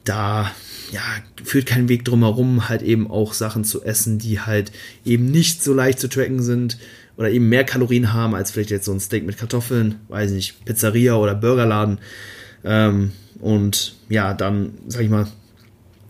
da 0.04 0.52
ja, 0.92 1.02
führt 1.44 1.66
kein 1.66 1.90
Weg 1.90 2.06
drum 2.06 2.24
herum, 2.24 2.70
halt 2.70 2.82
eben 2.82 3.10
auch 3.10 3.34
Sachen 3.34 3.64
zu 3.64 3.84
essen, 3.84 4.20
die 4.20 4.40
halt 4.40 4.72
eben 5.06 5.26
nicht 5.26 5.64
so 5.64 5.74
leicht 5.74 6.00
zu 6.00 6.08
tracken 6.08 6.42
sind 6.42 6.78
oder 7.18 7.30
eben 7.30 7.50
mehr 7.50 7.64
Kalorien 7.64 8.14
haben 8.14 8.36
als 8.36 8.52
vielleicht 8.52 8.70
jetzt 8.70 8.86
so 8.86 8.94
ein 8.94 9.00
Steak 9.00 9.26
mit 9.26 9.38
Kartoffeln, 9.38 9.96
weiß 10.08 10.32
nicht, 10.32 10.64
Pizzeria 10.66 11.16
oder 11.16 11.36
Burgerladen. 11.36 12.00
Ähm, 12.64 13.12
und 13.40 13.96
ja, 14.10 14.34
dann, 14.34 14.74
sag 14.88 15.02
ich 15.02 15.10
mal, 15.10 15.28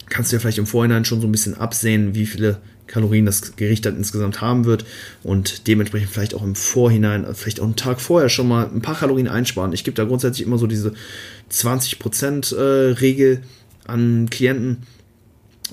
kannst 0.09 0.31
du 0.31 0.35
ja 0.35 0.39
vielleicht 0.39 0.57
im 0.57 0.67
Vorhinein 0.67 1.05
schon 1.05 1.21
so 1.21 1.27
ein 1.27 1.31
bisschen 1.31 1.55
absehen, 1.55 2.13
wie 2.13 2.25
viele 2.25 2.57
Kalorien 2.87 3.25
das 3.25 3.55
Gericht 3.57 3.85
dann 3.85 3.97
insgesamt 3.97 4.39
haben 4.39 4.65
wird 4.65 4.85
und 5.23 5.67
dementsprechend 5.67 6.09
vielleicht 6.09 6.33
auch 6.33 6.43
im 6.43 6.55
Vorhinein, 6.55 7.25
vielleicht 7.33 7.59
auch 7.59 7.65
einen 7.65 7.75
Tag 7.75 7.99
vorher 7.99 8.29
schon 8.29 8.47
mal 8.47 8.69
ein 8.73 8.81
paar 8.81 8.95
Kalorien 8.95 9.27
einsparen. 9.27 9.73
Ich 9.73 9.83
gebe 9.83 9.95
da 9.95 10.05
grundsätzlich 10.05 10.47
immer 10.47 10.57
so 10.57 10.67
diese 10.67 10.93
20% 11.51 12.55
äh, 12.55 12.91
Regel 12.93 13.41
an 13.88 14.30
Klienten 14.30 14.84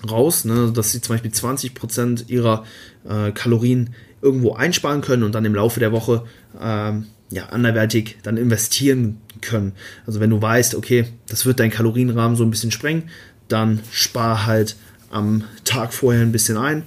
raus, 0.09 0.45
ne, 0.45 0.73
dass 0.75 0.93
sie 0.93 1.01
zum 1.01 1.15
Beispiel 1.15 1.31
20% 1.31 2.29
ihrer 2.29 2.65
äh, 3.09 3.33
Kalorien 3.33 3.95
irgendwo 4.23 4.55
einsparen 4.55 5.03
können 5.03 5.23
und 5.23 5.35
dann 5.35 5.45
im 5.45 5.55
Laufe 5.55 5.81
der 5.81 5.93
Woche 5.93 6.25
ähm, 6.61 7.07
ja, 7.31 7.47
anderweitig 7.47 8.19
dann 8.23 8.37
investieren 8.37 9.19
können. 9.41 9.73
Also 10.07 10.21
wenn 10.21 10.31
du 10.31 10.41
weißt, 10.41 10.75
okay, 10.75 11.07
das 11.29 11.47
wird 11.47 11.61
dein 11.61 11.71
Kalorienrahmen 11.71 12.37
so 12.37 12.45
ein 12.45 12.51
bisschen 12.51 12.71
sprengen, 12.71 13.05
dann 13.49 13.81
spar 13.91 14.47
halt 14.47 14.77
am 15.11 15.45
Tag 15.65 15.93
vorher 15.93 16.23
ein 16.23 16.33
bisschen 16.33 16.57
ein. 16.57 16.85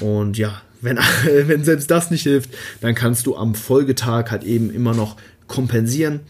Und 0.00 0.38
ja, 0.38 0.60
wenn, 0.80 0.98
wenn 1.24 1.64
selbst 1.64 1.90
das 1.90 2.10
nicht 2.10 2.22
hilft, 2.22 2.50
dann 2.80 2.94
kannst 2.94 3.26
du 3.26 3.36
am 3.36 3.54
Folgetag 3.54 4.30
halt 4.30 4.44
eben 4.44 4.70
immer 4.70 4.94
noch 4.94 5.16
kompensieren 5.46 6.20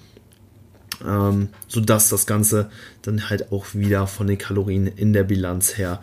ähm, 1.07 1.49
sodass 1.69 2.09
das 2.09 2.27
Ganze 2.27 2.71
dann 3.03 3.29
halt 3.31 3.53
auch 3.53 3.67
wieder 3.75 4.07
von 4.07 4.27
den 4.27 4.39
Kalorien 4.39 4.87
in 4.87 5.13
der 5.13 5.25
Bilanz 5.25 5.79
her 5.79 6.01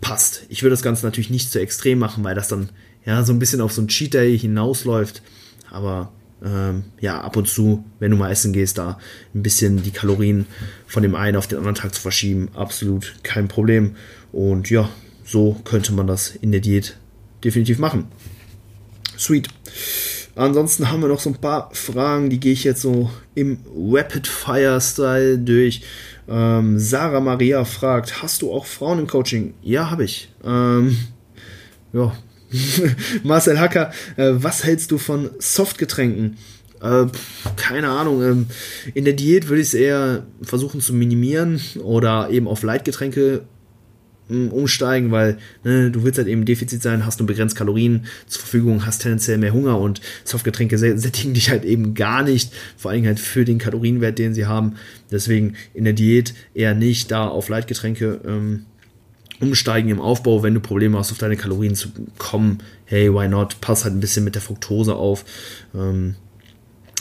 passt. 0.00 0.42
Ich 0.48 0.62
würde 0.62 0.74
das 0.74 0.82
Ganze 0.82 1.04
natürlich 1.04 1.30
nicht 1.30 1.50
zu 1.50 1.60
extrem 1.60 1.98
machen, 1.98 2.24
weil 2.24 2.34
das 2.34 2.48
dann 2.48 2.70
ja 3.04 3.22
so 3.24 3.32
ein 3.32 3.38
bisschen 3.38 3.60
auf 3.60 3.72
so 3.72 3.82
ein 3.82 3.88
Cheat 3.88 4.14
Day 4.14 4.38
hinausläuft. 4.38 5.22
Aber 5.70 6.12
ähm, 6.44 6.84
ja, 7.00 7.20
ab 7.20 7.36
und 7.36 7.48
zu, 7.48 7.84
wenn 7.98 8.10
du 8.10 8.16
mal 8.16 8.30
essen 8.30 8.52
gehst, 8.52 8.78
da 8.78 8.98
ein 9.34 9.42
bisschen 9.42 9.82
die 9.82 9.90
Kalorien 9.90 10.46
von 10.86 11.02
dem 11.02 11.14
einen 11.14 11.36
auf 11.36 11.46
den 11.46 11.58
anderen 11.58 11.74
Tag 11.74 11.94
zu 11.94 12.00
verschieben, 12.00 12.48
absolut 12.54 13.16
kein 13.22 13.48
Problem. 13.48 13.96
Und 14.32 14.70
ja, 14.70 14.88
so 15.24 15.60
könnte 15.64 15.92
man 15.92 16.06
das 16.06 16.30
in 16.30 16.52
der 16.52 16.60
Diät 16.60 16.96
definitiv 17.44 17.78
machen. 17.78 18.06
Sweet. 19.18 19.48
Ansonsten 20.38 20.90
haben 20.90 21.02
wir 21.02 21.08
noch 21.08 21.20
so 21.20 21.30
ein 21.30 21.40
paar 21.40 21.70
Fragen, 21.72 22.30
die 22.30 22.40
gehe 22.40 22.52
ich 22.52 22.64
jetzt 22.64 22.82
so 22.82 23.10
im 23.34 23.58
Rapid-Fire-Style 23.74 25.38
durch. 25.38 25.82
Ähm, 26.28 26.78
Sarah 26.78 27.20
Maria 27.20 27.64
fragt, 27.64 28.22
hast 28.22 28.42
du 28.42 28.52
auch 28.52 28.66
Frauen 28.66 29.00
im 29.00 29.06
Coaching? 29.06 29.54
Ja, 29.62 29.90
habe 29.90 30.04
ich. 30.04 30.32
Ähm, 30.44 30.96
ja. 31.92 32.12
Marcel 33.22 33.58
Hacker, 33.58 33.92
äh, 34.16 34.32
was 34.34 34.64
hältst 34.64 34.90
du 34.90 34.98
von 34.98 35.30
Softgetränken? 35.38 36.38
Äh, 36.80 37.06
keine 37.56 37.90
Ahnung. 37.90 38.22
Ähm, 38.22 38.46
in 38.94 39.04
der 39.04 39.14
Diät 39.14 39.48
würde 39.48 39.60
ich 39.60 39.68
es 39.68 39.74
eher 39.74 40.26
versuchen 40.42 40.80
zu 40.80 40.92
minimieren 40.92 41.60
oder 41.82 42.30
eben 42.30 42.46
auf 42.46 42.62
Leitgetränke 42.62 43.42
umsteigen, 44.28 45.10
weil 45.10 45.38
ne, 45.64 45.90
du 45.90 46.02
willst 46.02 46.18
halt 46.18 46.28
eben 46.28 46.44
Defizit 46.44 46.82
sein, 46.82 47.06
hast 47.06 47.18
nur 47.18 47.26
begrenzt 47.26 47.56
Kalorien 47.56 48.06
zur 48.26 48.42
Verfügung, 48.42 48.84
hast 48.84 49.02
tendenziell 49.02 49.38
mehr 49.38 49.52
Hunger 49.52 49.78
und 49.78 50.00
Softgetränke 50.24 50.78
sättigen 50.78 51.34
dich 51.34 51.50
halt 51.50 51.64
eben 51.64 51.94
gar 51.94 52.22
nicht, 52.22 52.52
vor 52.76 52.90
allem 52.90 53.06
halt 53.06 53.20
für 53.20 53.44
den 53.44 53.58
Kalorienwert, 53.58 54.18
den 54.18 54.34
sie 54.34 54.46
haben. 54.46 54.74
Deswegen 55.10 55.54
in 55.74 55.84
der 55.84 55.94
Diät 55.94 56.34
eher 56.54 56.74
nicht 56.74 57.10
da 57.10 57.26
auf 57.26 57.48
Leitgetränke 57.48 58.20
ähm, 58.26 58.66
umsteigen 59.40 59.90
im 59.90 60.00
Aufbau, 60.00 60.42
wenn 60.42 60.54
du 60.54 60.60
Probleme 60.60 60.98
hast, 60.98 61.12
auf 61.12 61.18
deine 61.18 61.36
Kalorien 61.36 61.74
zu 61.74 61.88
kommen. 62.18 62.58
Hey, 62.84 63.12
why 63.12 63.28
not? 63.28 63.60
Pass 63.60 63.84
halt 63.84 63.94
ein 63.94 64.00
bisschen 64.00 64.24
mit 64.24 64.34
der 64.34 64.42
Fructose 64.42 64.94
auf. 64.94 65.24
Ähm, 65.74 66.16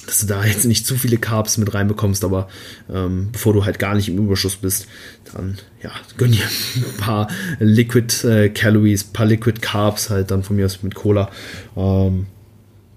dass 0.08 0.22
du 0.22 0.26
da 0.26 0.44
jetzt 0.46 0.66
nicht 0.66 0.88
zu 0.88 0.96
viele 0.96 1.18
Carbs 1.18 1.58
mit 1.58 1.74
reinbekommst, 1.74 2.24
aber 2.24 2.48
ähm, 2.92 3.30
bevor 3.32 3.54
du 3.54 3.66
halt 3.66 3.78
gar 3.78 3.94
nicht 3.94 4.08
im 4.08 4.18
Überschuss 4.18 4.56
bist, 4.56 4.88
dann 5.34 5.58
ja, 5.84 5.92
gönn 6.18 6.32
dir 6.32 6.46
ein 6.76 6.98
paar 6.98 7.28
Liquid 7.60 8.28
äh, 8.28 8.50
Calories, 8.50 9.04
paar 9.04 9.26
Liquid 9.26 9.62
Carbs 9.62 10.10
halt 10.10 10.32
dann 10.32 10.44
von 10.44 10.56
mir 10.56 10.66
aus 10.66 10.82
mit 10.82 10.96
Cola. 10.96 11.30
Ähm, 11.76 12.26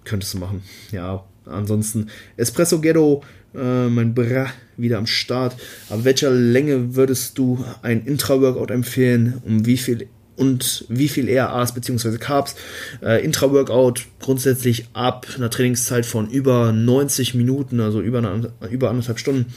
könntest 0.05 0.35
du 0.35 0.38
machen. 0.38 0.62
Ja, 0.92 1.25
ansonsten 1.46 2.07
Espresso 2.37 2.81
Ghetto, 2.81 3.25
äh, 3.55 3.88
mein 3.88 4.14
Bra 4.14 4.46
wieder 4.77 4.99
am 4.99 5.07
Start. 5.07 5.57
Ab 5.90 6.01
welcher 6.05 6.31
Länge 6.31 6.94
würdest 6.94 7.37
du 7.38 7.64
ein 7.83 8.07
Intra-Workout 8.07 8.70
empfehlen? 8.70 9.42
Um 9.44 9.66
wie 9.66 9.77
viel 9.77 10.07
und 10.40 10.87
wie 10.88 11.09
viel 11.09 11.29
ERAs 11.29 11.74
bzw. 11.74 12.16
Carbs. 12.16 12.57
Äh, 13.03 13.22
Intra-Workout 13.22 14.07
grundsätzlich 14.20 14.87
ab 14.94 15.26
einer 15.37 15.50
Trainingszeit 15.50 16.07
von 16.07 16.31
über 16.31 16.72
90 16.72 17.35
Minuten, 17.35 17.79
also 17.79 18.00
über, 18.00 18.18
eine, 18.18 18.50
über 18.70 18.88
anderthalb 18.88 19.18
Stunden. 19.18 19.53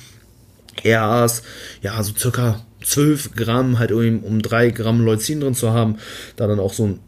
ERAs, 0.84 1.44
ja, 1.82 2.04
so 2.04 2.14
circa 2.14 2.66
12 2.84 3.34
Gramm, 3.34 3.80
halt 3.80 3.94
um, 3.94 4.24
um 4.24 4.42
3 4.42 4.72
Gramm 4.72 5.06
Leucin 5.06 5.40
drin 5.40 5.56
zu 5.56 5.72
haben. 5.72 6.00
Da 6.36 6.48
dann 6.48 6.60
auch 6.60 6.74
so 6.74 6.88
ein, 6.88 7.00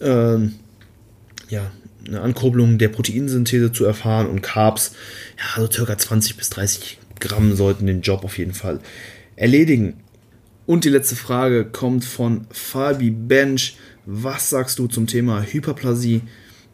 äh, 0.00 0.48
ja, 1.52 1.70
eine 2.06 2.22
Ankurbelung 2.22 2.78
der 2.78 2.88
Proteinsynthese 2.88 3.72
zu 3.72 3.84
erfahren 3.84 4.26
und 4.26 4.40
Carbs, 4.40 4.92
ja, 5.38 5.62
so 5.62 5.70
circa 5.70 5.98
20 5.98 6.38
bis 6.38 6.48
30 6.48 6.98
Gramm 7.20 7.54
sollten 7.56 7.86
den 7.86 8.00
Job 8.00 8.24
auf 8.24 8.38
jeden 8.38 8.54
Fall 8.54 8.80
erledigen. 9.36 10.00
Und 10.68 10.84
die 10.84 10.90
letzte 10.90 11.16
Frage 11.16 11.64
kommt 11.64 12.04
von 12.04 12.42
Fabi 12.50 13.10
Bench. 13.10 13.78
Was 14.04 14.50
sagst 14.50 14.78
du 14.78 14.86
zum 14.86 15.06
Thema 15.06 15.42
Hyperplasie? 15.42 16.20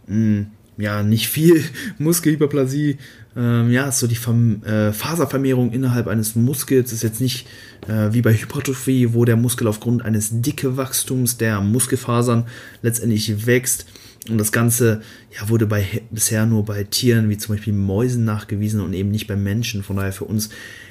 Hm, 0.08 0.48
ja, 0.76 1.04
nicht 1.04 1.28
viel. 1.28 1.62
Muskelhyperplasie, 1.98 2.98
ähm, 3.36 3.70
ja, 3.70 3.88
ist 3.88 4.00
so 4.00 4.08
die 4.08 4.16
Verm 4.16 4.64
äh, 4.64 4.92
Faservermehrung 4.92 5.70
innerhalb 5.70 6.08
eines 6.08 6.34
Muskels. 6.34 6.92
Ist 6.92 7.04
jetzt 7.04 7.20
nicht 7.20 7.46
äh, 7.86 8.12
wie 8.12 8.20
bei 8.20 8.34
Hypertrophie, 8.34 9.14
wo 9.14 9.24
der 9.24 9.36
Muskel 9.36 9.68
aufgrund 9.68 10.04
eines 10.04 10.42
dicke 10.42 10.76
Wachstums 10.76 11.36
der 11.36 11.60
Muskelfasern 11.60 12.46
letztendlich 12.82 13.46
wächst. 13.46 13.86
Und 14.28 14.38
das 14.38 14.50
Ganze 14.50 15.02
ja, 15.38 15.48
wurde 15.48 15.68
bei, 15.68 15.86
bisher 16.10 16.46
nur 16.46 16.64
bei 16.64 16.82
Tieren 16.82 17.28
wie 17.28 17.38
zum 17.38 17.54
Beispiel 17.54 17.74
Mäusen 17.74 18.24
nachgewiesen 18.24 18.80
und 18.80 18.92
eben 18.92 19.12
nicht 19.12 19.28
bei 19.28 19.36
Menschen. 19.36 19.84
Von 19.84 19.98
daher 19.98 20.12
für 20.12 20.24
uns 20.24 20.50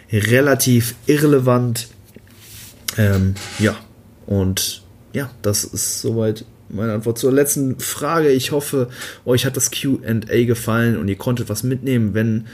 relativ 0.09 0.95
irrelevant. 1.05 1.89
Ähm, 2.97 3.35
ja, 3.59 3.75
und 4.25 4.83
ja, 5.13 5.29
das 5.41 5.63
ist 5.63 6.01
soweit 6.01 6.45
meine 6.69 6.93
Antwort 6.93 7.17
zur 7.17 7.31
letzten 7.31 7.79
Frage. 7.79 8.29
Ich 8.29 8.51
hoffe, 8.51 8.89
euch 9.25 9.45
hat 9.45 9.57
das 9.57 9.71
QA 9.71 10.45
gefallen 10.45 10.97
und 10.97 11.07
ihr 11.07 11.17
konntet 11.17 11.49
was 11.49 11.63
mitnehmen. 11.63 12.13
Wenn, 12.13 12.47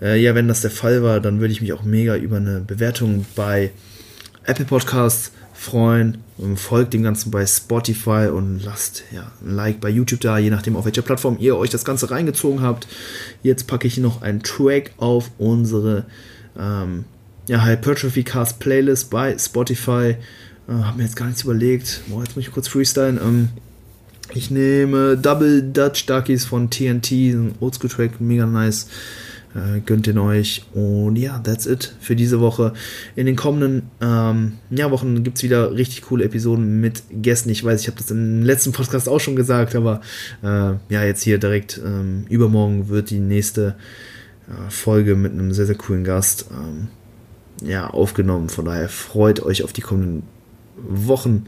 äh, 0.00 0.20
ja, 0.20 0.34
wenn 0.34 0.48
das 0.48 0.60
der 0.60 0.70
Fall 0.70 1.02
war, 1.02 1.20
dann 1.20 1.40
würde 1.40 1.52
ich 1.52 1.60
mich 1.60 1.72
auch 1.72 1.82
mega 1.82 2.16
über 2.16 2.36
eine 2.36 2.60
Bewertung 2.60 3.26
bei 3.34 3.72
Apple 4.44 4.64
Podcasts 4.64 5.32
freuen. 5.52 6.18
Und 6.38 6.58
folgt 6.58 6.92
dem 6.92 7.02
Ganzen 7.02 7.30
bei 7.30 7.46
Spotify 7.46 8.28
und 8.30 8.60
lasst 8.62 9.04
ja, 9.10 9.32
ein 9.42 9.54
Like 9.54 9.80
bei 9.80 9.88
YouTube 9.88 10.20
da, 10.20 10.36
je 10.36 10.50
nachdem, 10.50 10.76
auf 10.76 10.84
welcher 10.84 11.00
Plattform 11.00 11.38
ihr 11.40 11.56
euch 11.56 11.70
das 11.70 11.86
Ganze 11.86 12.10
reingezogen 12.10 12.60
habt. 12.60 12.86
Jetzt 13.42 13.66
packe 13.66 13.86
ich 13.86 13.96
noch 13.96 14.20
einen 14.20 14.42
Track 14.42 14.92
auf 14.98 15.30
unsere 15.38 16.04
ähm, 16.58 17.06
ja, 17.46 17.64
Hypertrophy 17.64 18.24
Cast 18.24 18.58
Playlist 18.58 19.10
bei 19.10 19.36
Spotify. 19.38 20.16
Äh, 20.68 20.72
hab 20.72 20.96
mir 20.96 21.04
jetzt 21.04 21.16
gar 21.16 21.26
nichts 21.26 21.42
überlegt. 21.42 22.02
Boah, 22.08 22.22
jetzt 22.22 22.36
muss 22.36 22.46
ich 22.46 22.52
kurz 22.52 22.68
freestylen. 22.68 23.18
Ähm, 23.22 23.48
ich 24.34 24.50
nehme 24.50 25.16
Double 25.16 25.62
Dutch 25.62 26.06
Duckies 26.06 26.44
von 26.44 26.68
TNT, 26.70 27.12
ein 27.12 27.54
Oldschool-Track, 27.60 28.20
mega 28.20 28.46
nice. 28.46 28.88
Äh, 29.54 29.80
gönnt 29.80 30.06
den 30.06 30.18
euch. 30.18 30.64
Und 30.74 31.16
ja, 31.16 31.38
that's 31.38 31.66
it 31.66 31.94
für 32.00 32.16
diese 32.16 32.40
Woche. 32.40 32.74
In 33.14 33.26
den 33.26 33.36
kommenden 33.36 33.84
ähm, 34.00 34.54
ja, 34.70 34.90
Wochen 34.90 35.22
gibt 35.22 35.38
es 35.38 35.44
wieder 35.44 35.72
richtig 35.72 36.02
coole 36.02 36.24
Episoden 36.24 36.80
mit 36.80 37.04
Gästen. 37.10 37.48
Ich 37.50 37.64
weiß, 37.64 37.80
ich 37.80 37.86
habe 37.86 37.98
das 37.98 38.10
im 38.10 38.42
letzten 38.42 38.72
Podcast 38.72 39.08
auch 39.08 39.20
schon 39.20 39.36
gesagt, 39.36 39.74
aber 39.76 40.00
äh, 40.42 40.74
ja, 40.88 41.04
jetzt 41.04 41.22
hier 41.22 41.38
direkt 41.38 41.80
ähm, 41.82 42.26
übermorgen 42.28 42.88
wird 42.88 43.10
die 43.10 43.20
nächste 43.20 43.76
äh, 44.48 44.70
Folge 44.70 45.14
mit 45.14 45.32
einem 45.32 45.52
sehr, 45.52 45.66
sehr 45.66 45.76
coolen 45.76 46.04
Gast. 46.04 46.46
Ähm, 46.50 46.88
ja, 47.62 47.88
aufgenommen. 47.88 48.48
Von 48.48 48.64
daher 48.64 48.88
freut 48.88 49.40
euch 49.40 49.62
auf 49.62 49.72
die 49.72 49.80
kommenden 49.80 50.22
Wochen. 50.76 51.46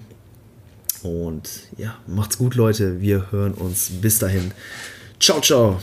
Und 1.02 1.48
ja, 1.76 1.96
macht's 2.06 2.38
gut, 2.38 2.54
Leute. 2.54 3.00
Wir 3.00 3.30
hören 3.30 3.54
uns 3.54 3.90
bis 4.00 4.18
dahin. 4.18 4.52
Ciao, 5.20 5.40
ciao. 5.40 5.80